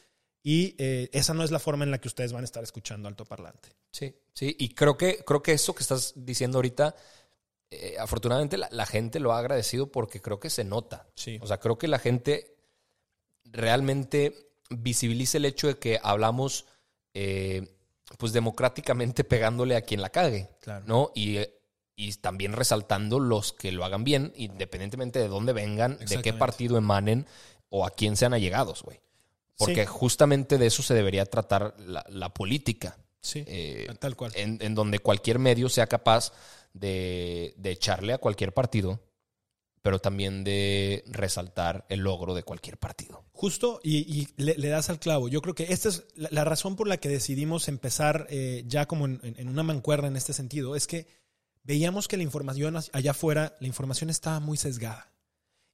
y 0.44 0.76
eh, 0.78 1.10
esa 1.12 1.34
no 1.34 1.44
es 1.44 1.52
la 1.52 1.60
forma 1.60 1.84
en 1.84 1.92
la 1.92 2.00
que 2.00 2.08
ustedes 2.08 2.32
van 2.32 2.44
a 2.44 2.46
estar 2.46 2.64
escuchando 2.64 3.10
Alto 3.10 3.26
Parlante. 3.26 3.70
Sí, 3.92 4.16
sí, 4.34 4.56
y 4.58 4.70
creo 4.70 4.96
que, 4.96 5.18
creo 5.26 5.42
que 5.42 5.52
eso 5.52 5.74
que 5.74 5.82
estás 5.82 6.14
diciendo 6.16 6.60
ahorita, 6.60 6.96
eh, 7.72 7.96
afortunadamente 8.00 8.58
la, 8.58 8.70
la 8.72 8.86
gente 8.86 9.20
lo 9.20 9.34
ha 9.34 9.40
agradecido 9.40 9.92
porque 9.92 10.22
creo 10.22 10.40
que 10.40 10.52
se 10.52 10.64
nota. 10.64 11.08
Sí. 11.16 11.40
O 11.42 11.48
sea, 11.48 11.60
creo 11.60 11.78
que 11.78 11.88
la 11.88 12.00
gente 12.00 12.56
realmente 13.46 14.52
visibiliza 14.70 15.38
el 15.38 15.46
hecho 15.46 15.68
de 15.68 15.80
que 15.80 16.00
hablamos, 16.04 16.66
eh, 17.20 17.68
pues 18.20 18.32
democráticamente 18.32 19.24
pegándole 19.24 19.76
a 19.76 19.82
quien 19.82 20.02
la 20.02 20.10
cague, 20.10 20.50
Claro. 20.62 20.86
¿no? 20.88 21.12
Y, 21.16 21.40
y 21.96 22.14
también 22.14 22.54
resaltando 22.54 23.20
los 23.20 23.54
que 23.54 23.72
lo 23.72 23.84
hagan 23.84 24.04
bien, 24.04 24.32
independientemente 24.36 25.18
de 25.20 25.28
dónde 25.28 25.52
vengan, 25.54 25.98
de 25.98 26.22
qué 26.22 26.32
partido 26.34 26.78
emanen 26.78 27.26
o 27.70 27.86
a 27.86 27.90
quién 27.90 28.16
sean 28.16 28.34
allegados, 28.34 28.84
güey. 28.84 29.00
Porque 29.58 29.82
Sí. 29.82 29.88
justamente 29.88 30.58
de 30.60 30.68
eso 30.68 30.84
se 30.84 30.94
debería 30.94 31.26
tratar 31.26 31.74
la, 31.80 32.06
la 32.10 32.30
política. 32.34 32.98
Sí, 33.20 33.44
Eh, 33.48 33.88
tal 34.00 34.16
cual. 34.16 34.32
en, 34.36 34.60
en 34.62 34.76
donde 34.76 35.00
cualquier 35.00 35.40
medio 35.40 35.68
sea 35.70 35.88
capaz 35.88 36.32
de, 36.74 37.56
de 37.58 37.72
echarle 37.72 38.14
a 38.14 38.20
cualquier 38.20 38.54
partido, 38.54 39.00
pero 39.82 40.00
también 40.00 40.44
de 40.44 41.04
resaltar 41.08 41.86
el 41.90 42.02
logro 42.02 42.34
de 42.34 42.44
cualquier 42.44 42.78
partido. 42.78 43.24
Justo, 43.32 43.80
y, 43.84 43.98
y 43.98 44.28
le, 44.38 44.58
le 44.58 44.68
das 44.70 44.90
al 44.90 45.00
clavo. 45.00 45.30
Yo 45.30 45.42
creo 45.42 45.56
que 45.56 45.68
esta 45.72 45.90
es 45.90 46.06
la, 46.16 46.30
la 46.32 46.44
razón 46.44 46.76
por 46.76 46.88
la 46.88 46.98
que 46.98 47.10
decidimos 47.10 47.68
empezar 47.68 48.28
eh, 48.30 48.64
ya 48.68 48.86
como 48.88 49.06
en, 49.06 49.48
una 49.48 49.64
mancuerna 49.64 50.08
en 50.08 50.18
este 50.18 50.34
sentido. 50.34 50.76
Es 50.76 50.88
que 50.88 51.08
veíamos 51.64 52.08
que 52.08 52.18
la 52.18 52.24
información 52.24 52.76
allá 52.92 53.12
afuera, 53.12 53.56
la 53.60 53.68
información 53.68 54.10
estaba 54.10 54.40
muy 54.40 54.58
sesgada. 54.58 55.14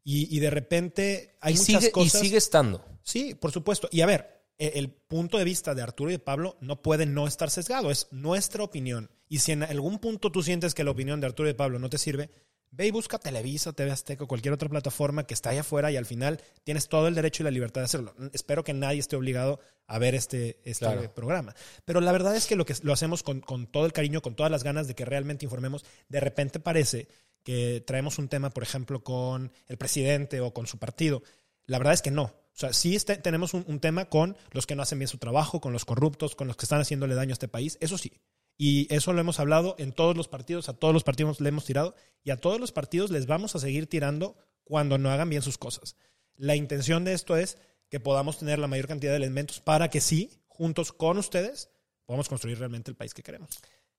Y, 0.03 0.36
y 0.36 0.39
de 0.41 0.50
repente 0.50 1.38
hay 1.39 1.53
y, 1.53 1.57
muchas 1.57 1.75
sigue, 1.75 1.88
y 1.88 1.91
cosas. 1.91 2.22
sigue 2.22 2.38
estando. 2.38 2.86
Sí, 3.03 3.36
por 3.36 3.51
supuesto. 3.51 3.88
Y 3.91 4.01
a 4.01 4.05
ver, 4.05 4.43
e- 4.57 4.74
el 4.75 4.91
punto 4.91 5.38
de 5.38 5.45
vista 5.45 5.74
de 5.74 5.81
Arturo 5.81 6.10
y 6.10 6.13
de 6.13 6.19
Pablo 6.19 6.57
no 6.60 6.81
puede 6.81 7.05
no 7.05 7.25
estar 7.25 7.50
sesgado, 7.50 7.89
es 7.89 8.07
nuestra 8.12 8.63
opinión. 8.63 9.10
Y 9.29 9.39
si 9.39 9.53
en 9.53 9.63
algún 9.63 10.00
punto 10.00 10.31
tú 10.31 10.43
sientes 10.43 10.74
que 10.75 10.83
la 10.83 10.91
opinión 10.91 11.22
de 11.22 11.27
Arturo 11.27 11.48
y 11.48 11.53
de 11.53 11.57
Pablo 11.57 11.79
no 11.79 11.89
te 11.89 11.98
sirve, 11.98 12.29
ve 12.75 12.87
y 12.87 12.91
busca 12.91 13.19
Televisa, 13.19 13.71
TV 13.73 13.91
Azteca 13.91 14.23
o 14.23 14.27
cualquier 14.27 14.53
otra 14.53 14.67
plataforma 14.67 15.25
que 15.27 15.33
está 15.35 15.51
allá 15.51 15.61
afuera 15.61 15.91
y 15.91 15.95
al 15.97 16.05
final 16.07 16.41
tienes 16.63 16.89
todo 16.89 17.07
el 17.07 17.13
derecho 17.13 17.43
y 17.43 17.45
la 17.45 17.51
libertad 17.51 17.81
de 17.81 17.85
hacerlo. 17.85 18.15
Espero 18.33 18.63
que 18.63 18.73
nadie 18.73 18.99
esté 18.99 19.15
obligado 19.15 19.59
a 19.85 19.99
ver 19.99 20.15
este, 20.15 20.59
este 20.63 20.85
Claro. 20.85 21.13
programa. 21.13 21.53
Pero 21.85 22.01
la 22.01 22.11
verdad 22.11 22.35
es 22.35 22.47
que 22.47 22.55
lo 22.55 22.65
que 22.65 22.73
lo 22.81 22.91
hacemos 22.93 23.21
con, 23.21 23.41
con 23.41 23.67
todo 23.67 23.85
el 23.85 23.93
cariño, 23.93 24.21
con 24.21 24.35
todas 24.35 24.51
las 24.51 24.63
ganas 24.63 24.87
de 24.87 24.95
que 24.95 25.05
realmente 25.05 25.45
informemos, 25.45 25.85
de 26.09 26.19
repente 26.19 26.59
parece 26.59 27.07
que 27.43 27.83
traemos 27.85 28.17
un 28.17 28.27
tema, 28.29 28.49
por 28.49 28.63
ejemplo, 28.63 29.03
con 29.03 29.51
el 29.67 29.77
presidente 29.77 30.39
o 30.41 30.51
con 30.53 30.65
su 30.65 30.79
partido. 30.79 31.21
La 31.67 31.77
verdad 31.77 31.93
es 31.93 32.01
que 32.01 32.09
no. 32.11 32.23
O 32.23 32.55
sea, 32.55 32.71
sí 32.73 32.95
este- 32.95 33.17
tenemos 33.17 33.53
un, 33.53 33.65
un 33.67 33.79
tema 33.79 34.05
con 34.05 34.35
los 34.51 34.65
que 34.65 34.75
no 34.75 34.81
hacen 34.83 34.97
bien 34.99 35.07
su 35.09 35.17
trabajo, 35.17 35.59
con 35.61 35.73
los 35.73 35.85
corruptos, 35.85 36.35
con 36.35 36.47
los 36.47 36.55
que 36.57 36.65
están 36.65 36.81
haciéndole 36.81 37.15
daño 37.15 37.31
a 37.31 37.33
este 37.33 37.47
país. 37.47 37.77
Eso 37.81 37.97
sí. 37.97 38.13
Y 38.57 38.93
eso 38.93 39.13
lo 39.13 39.22
hemos 39.22 39.39
hablado 39.39 39.75
en 39.79 39.91
todos 39.93 40.15
los 40.15 40.27
partidos, 40.27 40.69
a 40.69 40.74
todos 40.74 40.93
los 40.93 41.03
partidos 41.03 41.41
le 41.41 41.50
hemos 41.50 41.65
tirado 41.65 41.95
y 42.24 42.31
a 42.31 42.38
todos 42.38 42.60
los 42.60 42.72
partidos 42.72 43.10
les 43.12 43.25
vamos 43.25 43.55
a 43.55 43.60
seguir 43.60 43.88
tirando 43.88 44.36
cuando 44.63 44.98
no 44.98 45.10
hagan 45.10 45.29
bien 45.29 45.41
sus 45.41 45.57
cosas. 45.57 45.95
La 46.36 46.55
intención 46.55 47.03
de 47.03 47.13
esto 47.13 47.36
es 47.36 47.57
que 47.89 48.00
podamos 48.00 48.38
tener 48.39 48.60
la 48.60 48.67
mayor 48.67 48.88
cantidad 48.88 49.12
de 49.12 49.17
elementos 49.17 49.60
para 49.60 49.89
que 49.89 50.01
sí, 50.01 50.31
juntos 50.48 50.91
con 50.93 51.17
ustedes, 51.17 51.69
podamos 52.05 52.29
construir 52.29 52.60
realmente 52.60 52.91
el 52.91 52.98
país 52.98 53.13
que 53.13 53.24
queremos. 53.24 53.50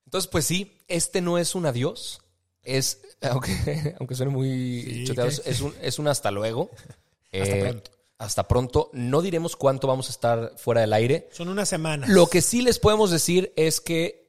Entonces, 0.05 0.29
pues 0.31 0.45
sí, 0.45 0.79
este 0.89 1.21
no 1.21 1.39
es 1.39 1.55
un 1.55 1.67
adiós. 1.67 2.21
Es, 2.63 3.03
aunque, 3.23 3.95
aunque 3.99 4.15
suene 4.15 4.33
muy 4.33 4.83
Sí, 4.83 5.05
choteado, 5.05 5.31
¿qué? 5.31 5.51
es 5.51 5.61
un, 5.61 5.75
es 5.83 5.99
un 5.99 6.09
hasta 6.09 6.31
luego. 6.31 6.71
Hasta 7.33 7.57
Eh, 7.57 7.61
pronto. 7.63 7.91
Hasta 8.19 8.47
pronto. 8.49 8.91
No 8.93 9.21
diremos 9.21 9.57
cuánto 9.57 9.89
vamos 9.89 10.07
a 10.09 10.13
estar 10.13 10.53
fuera 10.57 10.81
del 10.83 10.93
aire. 10.93 11.29
Son 11.33 11.49
unas 11.49 11.69
semanas. 11.69 12.09
Lo 12.09 12.29
que 12.29 12.43
sí 12.43 12.63
les 12.63 12.79
podemos 12.79 13.11
decir 13.11 13.53
es 13.57 13.81
que 13.81 14.24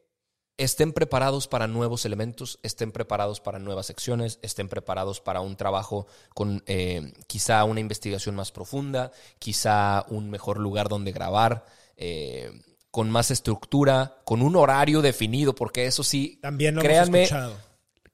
estén 0.57 0.93
preparados 0.93 1.47
para 1.47 1.67
nuevos 1.67 2.05
elementos, 2.05 2.59
estén 2.63 2.91
preparados 2.91 3.41
para 3.41 3.59
nuevas 3.59 3.87
secciones, 3.87 4.39
estén 4.41 4.69
preparados 4.69 5.19
para 5.19 5.41
un 5.41 5.55
trabajo 5.55 6.07
con 6.33 6.63
eh, 6.65 7.13
quizá 7.27 7.63
una 7.65 7.81
investigación 7.81 8.35
más 8.35 8.51
profunda, 8.51 9.11
quizá 9.39 10.05
un 10.07 10.29
mejor 10.29 10.59
lugar 10.59 10.87
donde 10.87 11.11
grabar, 11.11 11.65
eh, 11.97 12.51
con 12.89 13.09
más 13.09 13.31
estructura, 13.31 14.21
con 14.23 14.41
un 14.41 14.55
horario 14.55 15.01
definido, 15.01 15.53
porque 15.53 15.85
eso 15.85 16.03
sí, 16.03 16.39
También 16.41 16.75
lo 16.75 16.81
créanme 16.81 17.19
hemos 17.19 17.31
escuchado. 17.31 17.57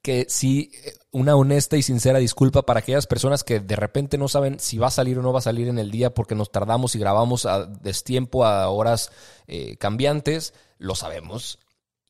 que 0.02 0.26
sí, 0.28 0.72
una 1.12 1.36
honesta 1.36 1.76
y 1.76 1.82
sincera 1.82 2.18
disculpa 2.18 2.62
para 2.62 2.80
aquellas 2.80 3.06
personas 3.06 3.44
que 3.44 3.60
de 3.60 3.76
repente 3.76 4.18
no 4.18 4.26
saben 4.26 4.58
si 4.58 4.78
va 4.78 4.88
a 4.88 4.90
salir 4.90 5.20
o 5.20 5.22
no 5.22 5.32
va 5.32 5.38
a 5.38 5.42
salir 5.42 5.68
en 5.68 5.78
el 5.78 5.92
día 5.92 6.12
porque 6.12 6.34
nos 6.34 6.50
tardamos 6.50 6.96
y 6.96 6.98
grabamos 6.98 7.46
a 7.46 7.66
destiempo 7.66 8.44
a 8.44 8.68
horas 8.70 9.12
eh, 9.46 9.76
cambiantes, 9.76 10.54
lo 10.78 10.96
sabemos 10.96 11.60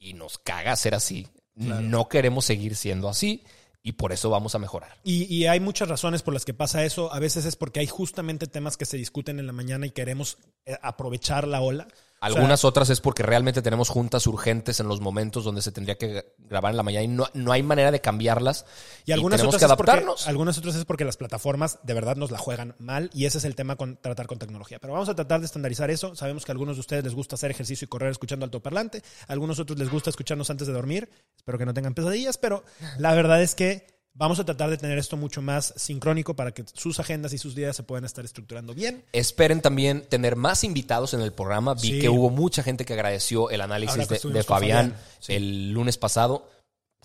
y 0.03 0.15
nos 0.15 0.39
caga 0.39 0.77
ser 0.77 0.95
así. 0.95 1.29
No 1.55 2.09
queremos 2.09 2.45
seguir 2.45 2.77
siendo 2.77 3.09
así 3.09 3.45
y 3.83 3.93
por 3.93 4.13
eso 4.13 4.31
vamos 4.31 4.55
a 4.55 4.59
mejorar. 4.59 4.97
Y, 5.05 5.25
y 5.33 5.47
hay 5.47 5.61
muchas 5.61 5.89
razones 5.89 6.23
por 6.23 6.35
las 6.35 6.45
que 6.45 6.55
pasa 6.55 6.85
eso. 6.85 7.13
A 7.13 7.19
veces 7.19 7.45
es 7.45 7.57
porque 7.57 7.81
hay 7.81 7.87
justamente 7.87 8.47
temas 8.47 8.77
que 8.77 8.85
se 8.85 8.97
discuten 8.97 9.39
en 9.39 9.47
la 9.47 9.53
mañana 9.53 9.87
y 9.87 9.91
queremos 9.91 10.39
eh, 10.67 10.77
aprovechar 10.83 11.47
la 11.47 11.61
ola. 11.61 11.89
O 12.23 12.27
sea, 12.27 12.37
Algunas 12.37 12.65
otras 12.65 12.89
es 12.89 13.01
porque 13.01 13.25
realmente 13.25 13.63
tenemos 13.63 13.89
juntas 13.89 14.27
urgentes 14.29 14.79
en 14.79 14.87
los 14.87 15.01
momentos 15.01 15.43
donde 15.43 15.61
se 15.61 15.73
tendría 15.73 15.97
que 15.99 16.25
grabar 16.39 16.71
en 16.71 16.77
la 16.77 16.85
mañana 16.85 17.03
y 17.03 17.09
no, 17.09 17.27
no 17.35 17.51
hay 17.51 17.65
manera 17.65 17.91
de 17.91 18.01
cambiarlas. 18.01 18.65
y 19.05 19.11
algunas 19.13 19.39
tenemos 19.39 19.57
otras 19.57 19.69
que 19.69 19.73
es 19.73 19.77
porque- 19.77 19.91
adaptarnos. 19.91 20.29
algunas 20.29 20.57
otras 20.59 20.77
es 20.77 20.85
porque 20.85 21.05
las 21.05 21.17
plataformas 21.17 21.81
de 21.83 21.95
verdad 21.95 22.15
nos 22.15 22.31
la 22.31 22.39
juegan 22.39 22.77
mal 22.79 23.11
y 23.13 23.27
ese 23.27 23.39
es 23.39 23.45
el 23.45 23.57
tema 23.57 23.75
con 23.75 23.97
tratar 23.97 24.29
con 24.29 24.39
tecnología. 24.39 24.79
Pero 24.79 24.93
vamos 24.93 25.09
a 25.09 25.15
tratar 25.17 25.41
de 25.41 25.47
estandarizar 25.47 25.91
eso. 25.91 26.15
Sabemos 26.15 26.45
que 26.45 26.53
a 26.53 26.55
algunos 26.55 26.77
de 26.77 26.81
ustedes 26.81 27.03
les 27.03 27.15
gusta 27.15 27.35
hacer 27.35 27.51
ejercicio 27.51 27.87
y 27.87 27.89
correr 27.89 28.11
escuchando 28.13 28.45
altoparlante. 28.45 29.03
A 29.27 29.33
algunos 29.33 29.59
otros 29.59 29.79
les 29.79 29.91
gusta 29.91 30.11
escucharnos 30.11 30.49
antes 30.49 30.69
de 30.69 30.73
dormir. 30.73 31.11
Espero 31.37 31.59
que 31.59 31.67
no 31.67 31.75
tengan 31.75 31.95
pesadillas, 31.95 32.39
pero 32.39 32.63
la 32.99 33.15
verdad 33.15 33.43
es 33.43 33.55
que 33.57 33.87
vamos 34.15 34.39
a 34.39 34.45
tratar 34.45 34.71
de 34.71 34.77
tener 34.77 34.99
esto 34.99 35.17
mucho 35.17 35.43
más 35.43 35.73
sincrónico 35.77 36.35
para 36.35 36.53
que 36.53 36.65
sus 36.73 37.01
agendas 37.01 37.33
y 37.33 37.39
sus 37.39 37.55
días 37.55 37.77
se 37.77 37.83
puedan 37.83 38.05
estar 38.05 38.25
estructurando 38.25 38.75
bien. 38.75 39.05
Esperen 39.13 39.61
también 39.61 40.07
tener 40.09 40.37
más 40.37 40.65
invitados 40.65 41.15
en 41.15 41.21
el 41.21 41.33
programa. 41.33 41.75
Vi 41.75 41.93
Sí. 41.93 42.01
que 42.01 42.09
hubo 42.09 42.31
mucha 42.31 42.63
gente 42.63 42.85
que 42.85 42.93
agradeció 42.93 43.51
el 43.51 43.61
análisis 43.61 44.09
de, 44.09 44.19
Fabián, 44.19 44.45
Fabián, 44.45 44.97
sí. 45.21 45.35
el 45.35 45.73
lunes 45.73 45.97
pasado. 45.99 46.49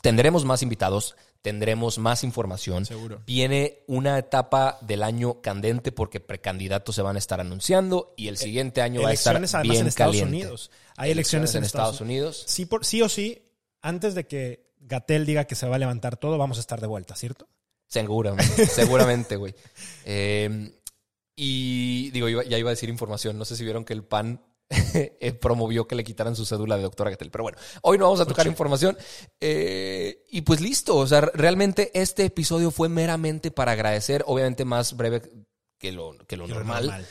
Tendremos 0.02 0.46
más 0.46 0.62
invitados, 0.62 1.16
tendremos 1.42 1.98
más 1.98 2.24
información. 2.24 2.86
Seguro. 2.86 3.22
Viene 3.26 3.80
una 3.88 4.20
etapa 4.20 4.78
del 4.82 5.02
año 5.02 5.42
candente 5.42 5.92
porque 5.92 6.20
precandidatos 6.20 6.96
se 6.96 7.02
van 7.02 7.16
a 7.16 7.20
estar 7.20 7.40
anunciando 7.40 8.14
y 8.16 8.28
el 8.28 8.38
siguiente 8.38 8.82
año 8.82 9.02
va 9.02 9.10
a 9.10 9.14
estar 9.14 9.36
Eh, 9.36 9.38
además 9.38 9.64
bien 9.64 9.82
en 9.82 9.88
Estados 9.88 10.16
caliente. 10.16 10.36
Unidos. 10.38 10.72
Hay 10.98 11.12
elecciones, 11.12 11.56
en, 11.56 11.64
Estados 11.64 12.02
Unidos. 12.02 12.44
Sí, 12.48 12.66
por, 12.66 12.86
sí 12.86 13.02
o 13.02 13.10
sí, 13.10 13.42
antes 13.82 14.14
de 14.14 14.28
que 14.28 14.67
Gatel 14.88 15.26
diga 15.26 15.46
que 15.46 15.56
se 15.56 15.68
va 15.68 15.76
a 15.76 15.80
levantar 15.80 16.18
todo, 16.18 16.38
vamos 16.38 16.58
a 16.58 16.62
estar 16.62 16.82
de 16.82 16.88
vuelta, 16.88 17.16
¿cierto? 17.16 17.48
Seguramente, 17.88 18.66
seguramente, 18.66 19.36
güey. 19.36 19.54
Eh, 20.06 20.72
y 21.36 22.10
digo, 22.12 22.28
ya 22.28 22.58
iba 22.58 22.70
a 22.70 22.74
decir 22.74 22.90
información. 22.90 23.38
No 23.38 23.46
sé 23.46 23.56
si 23.56 23.64
vieron 23.64 23.86
que 23.86 23.94
el 23.94 24.04
PAN 24.04 24.42
eh, 24.70 25.34
promovió 25.34 25.88
que 25.88 25.96
le 25.96 26.04
quitaran 26.04 26.36
su 26.36 26.46
cédula 26.46 26.78
de 26.78 26.84
doctora 26.84 27.12
Gatel. 27.12 27.30
Pero 27.30 27.44
bueno, 27.44 27.58
hoy 27.84 27.98
no 27.98 28.06
vamos 28.06 28.20
a 28.20 28.26
tocar 28.26 28.48
información. 28.48 28.98
Eh, 29.40 30.26
y 30.32 30.42
pues 30.42 30.62
listo. 30.62 30.98
O 30.98 31.08
sea, 31.08 31.22
realmente 31.22 31.92
este 31.94 32.26
episodio 32.26 32.72
fue 32.72 32.90
meramente 32.90 33.52
para 33.52 33.74
agradecer, 33.74 34.24
obviamente 34.26 34.66
más 34.66 34.98
breve 34.98 35.22
que 35.78 35.92
lo, 35.92 36.18
que 36.26 36.38
lo 36.38 36.48
normal. 36.48 37.06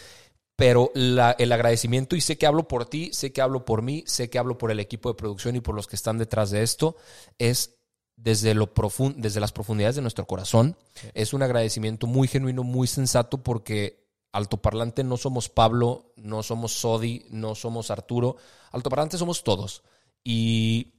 Pero 0.57 0.91
la- 0.95 1.37
el 1.39 1.53
agradecimiento, 1.53 2.17
y 2.17 2.23
sé 2.23 2.39
que 2.39 2.47
hablo 2.47 2.67
por 2.67 2.87
ti, 2.87 3.11
sé 3.13 3.31
que 3.33 3.43
hablo 3.43 3.65
por 3.67 3.83
mí, 3.83 4.05
sé 4.07 4.31
que 4.31 4.39
hablo 4.39 4.57
por 4.57 4.71
el 4.71 4.81
equipo 4.81 5.11
de 5.11 5.15
producción 5.15 5.55
y 5.55 5.61
por 5.61 5.75
los 5.75 5.87
que 5.87 5.97
están 5.97 6.17
detrás 6.17 6.51
de 6.51 6.63
esto, 6.63 6.97
es 7.39 7.77
desde, 8.17 8.55
lo 8.55 8.73
profun- 8.73 9.17
desde 9.17 9.41
las 9.41 9.53
profundidades 9.53 9.97
de 9.97 10.03
nuestro 10.03 10.27
corazón. 10.27 10.79
Es 11.13 11.35
un 11.35 11.43
agradecimiento 11.43 12.07
muy 12.07 12.27
genuino, 12.27 12.63
muy 12.63 12.87
sensato, 12.87 13.43
porque 13.43 14.07
altoparlante 14.33 15.05
no 15.05 15.19
somos 15.19 15.51
Pablo, 15.51 16.15
no 16.17 16.43
somos 16.43 16.73
Sodi, 16.73 17.27
no 17.31 17.55
somos 17.55 17.91
Arturo. 17.91 18.37
Altoparlante 18.73 19.19
somos 19.19 19.45
todos. 19.45 19.83
Y 20.25 20.95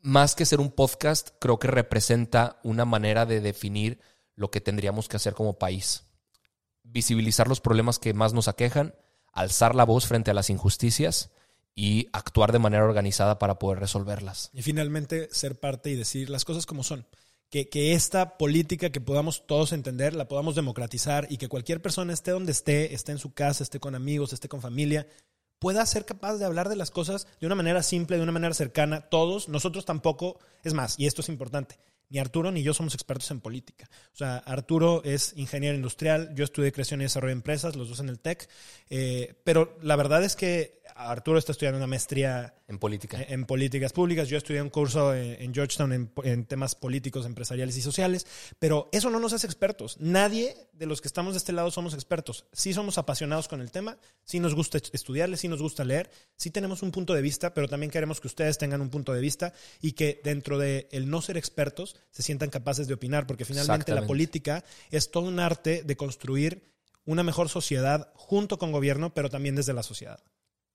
más 0.00 0.34
que 0.34 0.44
ser 0.44 0.58
un 0.58 0.72
podcast, 0.72 1.30
creo 1.38 1.60
que 1.60 1.68
representa 1.68 2.58
una 2.64 2.84
manera 2.84 3.26
de 3.26 3.40
definir 3.40 4.00
lo 4.34 4.50
que 4.50 4.60
tendríamos 4.60 5.08
que 5.08 5.16
hacer 5.16 5.34
como 5.34 5.58
país 5.58 6.07
visibilizar 6.92 7.48
los 7.48 7.60
problemas 7.60 7.98
que 7.98 8.14
más 8.14 8.32
nos 8.32 8.48
aquejan, 8.48 8.94
alzar 9.32 9.74
la 9.74 9.84
voz 9.84 10.06
frente 10.06 10.30
a 10.30 10.34
las 10.34 10.50
injusticias 10.50 11.30
y 11.74 12.08
actuar 12.12 12.52
de 12.52 12.58
manera 12.58 12.84
organizada 12.84 13.38
para 13.38 13.58
poder 13.58 13.78
resolverlas. 13.78 14.50
Y 14.52 14.62
finalmente 14.62 15.28
ser 15.30 15.60
parte 15.60 15.90
y 15.90 15.94
decir 15.94 16.28
las 16.28 16.44
cosas 16.44 16.66
como 16.66 16.82
son. 16.82 17.06
Que, 17.50 17.68
que, 17.68 17.94
esta 17.94 18.36
política 18.36 18.90
que 18.90 19.00
podamos 19.00 19.46
todos 19.46 19.72
entender, 19.72 20.14
la 20.14 20.28
podamos 20.28 20.54
democratizar 20.54 21.26
y 21.30 21.38
que 21.38 21.48
cualquier 21.48 21.80
persona 21.80 22.12
esté 22.12 22.32
donde 22.32 22.52
esté, 22.52 22.94
esté 22.94 23.12
en 23.12 23.18
su 23.18 23.32
casa, 23.32 23.62
esté 23.62 23.80
con 23.80 23.94
amigos, 23.94 24.34
esté 24.34 24.48
con 24.48 24.60
familia, 24.60 25.06
pueda 25.58 25.84
ser 25.86 26.04
capaz 26.04 26.36
de 26.36 26.44
hablar 26.44 26.68
de 26.68 26.76
las 26.76 26.90
cosas 26.90 27.26
de 27.40 27.46
una 27.46 27.54
manera 27.54 27.82
simple, 27.82 28.16
de 28.16 28.22
una 28.22 28.32
manera 28.32 28.54
cercana. 28.54 29.08
Todos, 29.08 29.48
nosotros 29.48 29.84
tampoco, 29.84 30.38
es 30.62 30.74
más, 30.74 30.98
y 30.98 31.06
esto 31.06 31.22
es 31.22 31.28
importante, 31.28 31.78
ni 32.10 32.18
Arturo 32.18 32.50
ni 32.50 32.62
yo 32.62 32.74
somos 32.74 32.94
expertos 32.94 33.30
en 33.30 33.40
política. 33.40 33.88
O 34.12 34.16
sea, 34.16 34.38
Arturo 34.38 35.02
es 35.04 35.34
ingeniero 35.36 35.76
industrial, 35.76 36.32
yo 36.34 36.44
estudié 36.44 36.72
creación 36.72 37.00
y 37.00 37.04
desarrollo 37.04 37.30
de 37.30 37.38
empresas, 37.38 37.76
los 37.76 37.88
dos 37.88 38.00
en 38.00 38.08
el 38.08 38.18
TEC, 38.18 38.48
eh, 38.90 39.34
pero 39.44 39.78
la 39.82 39.96
verdad 39.96 40.24
es 40.24 40.36
que 40.36 40.77
Arturo 40.98 41.38
está 41.38 41.52
estudiando 41.52 41.78
una 41.78 41.86
maestría 41.86 42.54
en 42.66 42.78
política. 42.78 43.24
En, 43.28 43.44
políticas 43.44 43.92
públicas. 43.92 44.28
Yo 44.28 44.36
estudié 44.36 44.60
un 44.60 44.68
curso 44.68 45.14
en, 45.14 45.54
Georgetown 45.54 45.92
en, 45.92 46.10
en, 46.24 46.44
temas 46.44 46.74
políticos, 46.74 47.24
empresariales 47.24 47.76
y 47.76 47.82
sociales, 47.82 48.26
pero 48.58 48.88
eso 48.90 49.08
no 49.08 49.20
nos 49.20 49.32
hace 49.32 49.46
expertos. 49.46 49.96
Nadie 50.00 50.56
de 50.72 50.86
los 50.86 51.00
que 51.00 51.06
estamos 51.06 51.34
de 51.34 51.38
este 51.38 51.52
lado 51.52 51.70
somos 51.70 51.94
expertos. 51.94 52.46
Sí 52.52 52.74
somos 52.74 52.98
apasionados 52.98 53.46
con 53.46 53.60
el 53.60 53.70
tema, 53.70 53.96
sí 54.24 54.40
nos 54.40 54.56
gusta 54.56 54.78
estudiarle, 54.78 55.36
sí 55.36 55.46
nos 55.46 55.62
gusta 55.62 55.84
leer, 55.84 56.10
sí 56.36 56.50
tenemos 56.50 56.82
un 56.82 56.90
punto 56.90 57.14
de 57.14 57.22
vista, 57.22 57.54
pero 57.54 57.68
también 57.68 57.90
queremos 57.90 58.20
que 58.20 58.26
ustedes 58.26 58.58
tengan 58.58 58.80
un 58.80 58.90
punto 58.90 59.12
de 59.12 59.20
vista 59.20 59.52
y 59.80 59.92
que 59.92 60.20
dentro 60.24 60.58
de 60.58 60.88
el 60.90 61.08
no 61.08 61.22
ser 61.22 61.36
expertos 61.36 61.96
se 62.10 62.24
sientan 62.24 62.50
capaces 62.50 62.88
de 62.88 62.94
opinar, 62.94 63.26
porque 63.28 63.44
finalmente 63.44 63.94
la 63.94 64.04
política 64.04 64.64
es 64.90 65.12
todo 65.12 65.28
un 65.28 65.38
arte 65.38 65.84
de 65.84 65.96
construir 65.96 66.72
una 67.04 67.22
mejor 67.22 67.48
sociedad 67.48 68.10
junto 68.16 68.58
con 68.58 68.72
gobierno, 68.72 69.14
pero 69.14 69.30
también 69.30 69.54
desde 69.54 69.72
la 69.72 69.84
sociedad. 69.84 70.20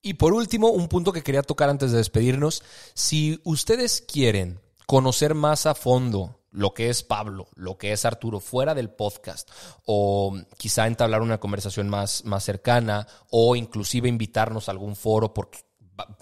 Y 0.05 0.15
por 0.15 0.33
último, 0.33 0.67
un 0.67 0.89
punto 0.89 1.13
que 1.13 1.23
quería 1.23 1.41
tocar 1.43 1.69
antes 1.69 1.91
de 1.91 1.97
despedirnos. 1.97 2.61
Si 2.93 3.39
ustedes 3.45 4.01
quieren 4.05 4.59
conocer 4.85 5.33
más 5.33 5.65
a 5.65 5.75
fondo 5.75 6.41
lo 6.51 6.73
que 6.73 6.89
es 6.89 7.03
Pablo, 7.03 7.47
lo 7.55 7.77
que 7.77 7.93
es 7.93 8.03
Arturo 8.03 8.41
fuera 8.41 8.75
del 8.75 8.89
podcast, 8.89 9.49
o 9.85 10.37
quizá 10.57 10.87
entablar 10.87 11.21
una 11.21 11.39
conversación 11.39 11.87
más, 11.87 12.25
más 12.25 12.43
cercana, 12.43 13.07
o 13.31 13.55
inclusive 13.55 14.09
invitarnos 14.09 14.67
a 14.67 14.73
algún 14.73 14.97
foro, 14.97 15.33
porque, 15.33 15.59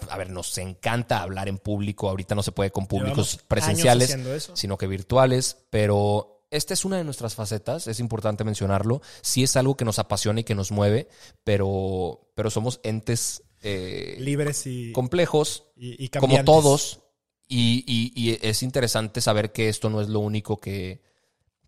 a 0.08 0.16
ver, 0.16 0.30
nos 0.30 0.56
encanta 0.58 1.20
hablar 1.20 1.48
en 1.48 1.58
público, 1.58 2.08
ahorita 2.08 2.36
no 2.36 2.44
se 2.44 2.52
puede 2.52 2.70
con 2.70 2.86
públicos 2.86 3.40
presenciales, 3.48 4.16
sino 4.54 4.78
que 4.78 4.86
virtuales, 4.86 5.56
pero 5.70 6.46
esta 6.52 6.72
es 6.72 6.84
una 6.84 6.98
de 6.98 7.04
nuestras 7.04 7.34
facetas, 7.34 7.88
es 7.88 7.98
importante 7.98 8.44
mencionarlo, 8.44 9.02
sí 9.22 9.42
es 9.42 9.56
algo 9.56 9.76
que 9.76 9.84
nos 9.84 9.98
apasiona 9.98 10.40
y 10.40 10.44
que 10.44 10.54
nos 10.54 10.70
mueve, 10.70 11.08
pero, 11.42 12.30
pero 12.36 12.48
somos 12.48 12.78
entes 12.84 13.42
eh, 13.62 14.16
libres 14.18 14.66
y 14.66 14.92
complejos, 14.92 15.68
y, 15.76 16.08
como 16.08 16.42
todos. 16.44 17.00
Y, 17.48 18.38
es 18.42 18.62
interesante 18.62 19.20
saber 19.20 19.52
que 19.52 19.68
esto 19.68 19.90
no 19.90 20.00
es 20.00 20.08
lo 20.08 20.20
único 20.20 20.58
que, 20.58 21.02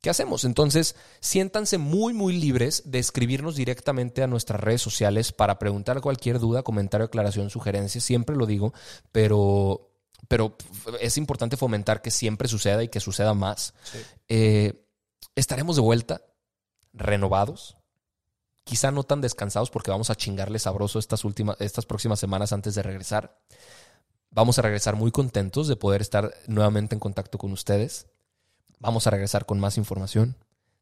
que 0.00 0.10
hacemos. 0.10 0.44
Entonces, 0.44 0.96
siéntanse 1.20 1.78
muy, 1.78 2.12
muy 2.12 2.34
libres 2.34 2.82
de 2.84 2.98
escribirnos 2.98 3.56
directamente 3.56 4.22
a 4.22 4.26
nuestras 4.26 4.60
redes 4.60 4.82
sociales 4.82 5.32
para 5.32 5.58
preguntar 5.58 6.00
cualquier 6.00 6.38
duda, 6.38 6.62
comentario, 6.62 7.06
aclaración, 7.06 7.48
sugerencia. 7.50 8.00
Siempre 8.00 8.36
lo 8.36 8.46
digo, 8.46 8.74
pero, 9.12 9.90
pero 10.28 10.56
es 11.00 11.16
importante 11.16 11.56
fomentar 11.56 12.02
que 12.02 12.10
siempre 12.10 12.48
suceda 12.48 12.82
y 12.82 12.88
que 12.88 13.00
suceda 13.00 13.34
más. 13.34 13.72
Eh, 14.28 14.84
estaremos 15.36 15.76
de 15.76 15.82
vuelta, 15.82 16.22
renovados, 16.92 17.76
quizá 18.64 18.90
no 18.90 19.04
tan 19.04 19.20
descansados 19.20 19.70
porque 19.70 19.90
vamos 19.90 20.10
a 20.10 20.14
chingarle 20.14 20.58
sabroso 20.58 20.98
estas 20.98 21.24
últimas, 21.24 21.60
estas 21.60 21.86
próximas 21.86 22.18
semanas 22.18 22.52
antes 22.52 22.74
de 22.74 22.82
regresar. 22.82 23.38
Vamos 24.30 24.58
a 24.58 24.62
regresar 24.62 24.96
muy 24.96 25.12
contentos 25.12 25.68
de 25.68 25.76
poder 25.76 26.00
estar 26.00 26.34
nuevamente 26.46 26.94
en 26.94 27.00
contacto 27.00 27.38
con 27.38 27.52
ustedes. 27.52 28.06
Vamos 28.80 29.06
a 29.06 29.10
regresar 29.10 29.46
con 29.46 29.60
más 29.60 29.78
información, 29.78 30.36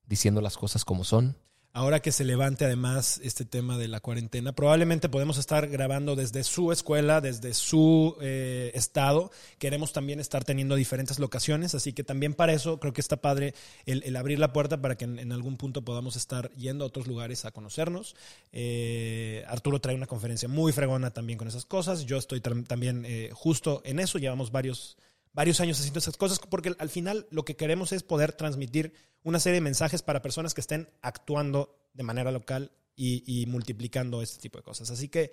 diciendo 0.07 0.41
las 0.41 0.57
cosas 0.57 0.85
como 0.85 1.05
son 1.05 1.37
ahora 1.73 2.01
que 2.01 2.13
se 2.13 2.25
levante 2.25 2.65
además 2.65 3.21
este 3.23 3.45
tema 3.45 3.79
de 3.79 3.89
la 3.89 4.01
cuarentena, 4.01 4.53
probablemente 4.53 5.09
podemos 5.09 5.39
estar 5.39 5.69
grabando 5.69 6.17
desde 6.17 6.45
su 6.45 6.71
escuela, 6.71 7.21
desde 7.21 7.55
su 7.55 8.17
eh, 8.21 8.71
estado. 8.75 9.31
Queremos 9.59 9.93
también 9.93 10.21
estar 10.21 10.45
teniendo 10.45 10.75
diferentes 10.75 11.19
locaciones, 11.19 11.75
así 11.75 11.93
que 11.93 12.05
también 12.05 12.35
para 12.35 12.53
eso 12.53 12.79
creo 12.79 12.93
que 12.93 13.01
está 13.01 13.17
padre 13.17 13.55
el, 13.87 14.15
abrir 14.17 14.39
la 14.39 14.53
puerta 14.53 14.81
para 14.81 14.97
que 14.97 15.05
en, 15.05 15.33
algún 15.33 15.57
punto 15.57 15.83
podamos 15.83 16.17
estar 16.17 16.51
yendo 16.55 16.85
a 16.85 16.89
otros 16.89 17.07
lugares 17.07 17.45
a 17.45 17.53
conocernos. 17.53 18.15
Eh, 18.53 19.45
Arturo 19.49 19.81
trae 19.81 19.95
una 19.95 20.07
conferencia 20.07 20.49
muy 20.49 20.73
fregona 20.73 21.11
también 21.11 21.39
con 21.39 21.49
esas 21.49 21.65
cosas. 21.65 22.05
Yo 22.05 22.19
estoy 22.19 22.41
también 22.41 23.05
eh, 23.07 23.31
justo 23.33 23.81
en 23.85 23.99
eso, 23.99 24.19
llevamos 24.19 24.53
varios 24.53 24.99
varios 25.33 25.61
años 25.61 25.79
haciendo 25.79 25.99
esas 25.99 26.17
cosas, 26.17 26.39
porque 26.39 26.75
al 26.79 26.89
final 26.89 27.27
lo 27.31 27.45
que 27.45 27.57
queremos 27.57 27.93
es 27.93 28.03
poder 28.03 28.33
transmitir 28.33 28.93
una 29.23 29.41
serie 29.41 29.57
de 29.57 29.63
mensajes 29.63 30.03
para 30.03 30.23
personas 30.23 30.55
que 30.55 30.61
estén 30.61 30.91
actuando 31.01 31.77
de 31.95 32.03
manera 32.03 32.31
local 32.31 32.73
y, 32.95 33.47
multiplicando 33.49 34.23
este 34.23 34.41
tipo 34.41 34.59
de 34.59 34.65
cosas. 34.65 34.91
Así 34.91 35.09
que 35.09 35.33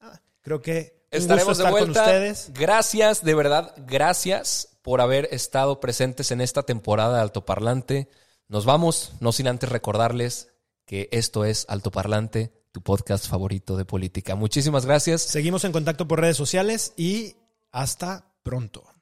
ah, 0.00 0.20
creo 0.40 0.62
que 0.62 1.06
estaremos 1.10 1.58
de 1.58 1.70
vuelta. 1.70 2.04
Con 2.04 2.12
ustedes. 2.12 2.50
Gracias, 2.54 3.24
de 3.24 3.34
verdad, 3.34 3.74
gracias 3.86 4.78
por 4.82 5.00
haber 5.00 5.28
estado 5.32 5.80
presentes 5.80 6.30
en 6.30 6.40
esta 6.40 6.62
temporada 6.62 7.16
de 7.16 7.22
Altoparlante. 7.22 8.08
Nos 8.48 8.64
vamos, 8.64 9.12
no 9.20 9.32
sin 9.32 9.48
antes 9.48 9.68
recordarles 9.68 10.48
que 10.84 11.08
esto 11.12 11.44
es 11.44 11.64
Altoparlante, 11.68 12.52
tu 12.72 12.82
podcast 12.82 13.26
favorito 13.26 13.76
de 13.76 13.84
política. 13.84 14.34
Muchísimas 14.34 14.86
gracias. 14.86 15.22
Seguimos 15.22 15.64
en 15.64 15.72
contacto 15.72 16.06
por 16.06 16.20
redes 16.20 16.36
sociales 16.36 16.92
y 16.96 17.36
hasta 17.72 18.32
pronto. 18.42 18.93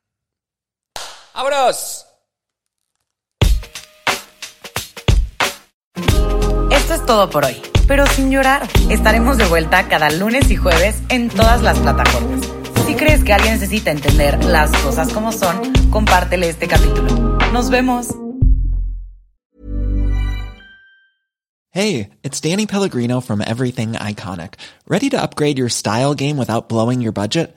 ¡Vámonos! 1.42 2.07
Esto 6.70 6.94
es 6.94 7.05
todo 7.05 7.31
por 7.31 7.44
hoy, 7.44 7.61
pero 7.88 8.07
sin 8.07 8.31
llorar. 8.31 8.68
Estaremos 8.88 9.38
de 9.38 9.46
vuelta 9.46 9.88
cada 9.88 10.09
lunes 10.11 10.48
y 10.52 10.57
jueves 10.57 11.02
en 11.09 11.31
todas 11.31 11.62
las 11.62 11.81
plataformas. 11.81 12.42
Si 12.87 12.94
crees 12.94 13.24
que 13.24 13.33
alguien 13.33 13.55
necesita 13.55 13.90
entender 13.90 14.44
las 14.44 14.70
cosas 14.83 15.12
como 15.12 15.33
son, 15.33 15.72
compártele 15.90 16.48
este 16.48 16.68
capítulo. 16.68 17.37
Nos 17.52 17.70
vemos. 17.70 18.07
Hey, 21.70 22.11
it's 22.22 22.40
Danny 22.40 22.66
Pellegrino 22.66 23.20
from 23.20 23.40
Everything 23.40 23.94
Iconic. 23.94 24.55
¿Ready 24.87 25.11
to 25.11 25.20
upgrade 25.20 25.59
your 25.59 25.70
style 25.70 26.14
game 26.14 26.37
without 26.37 26.68
blowing 26.68 27.00
your 27.00 27.12
budget? 27.12 27.57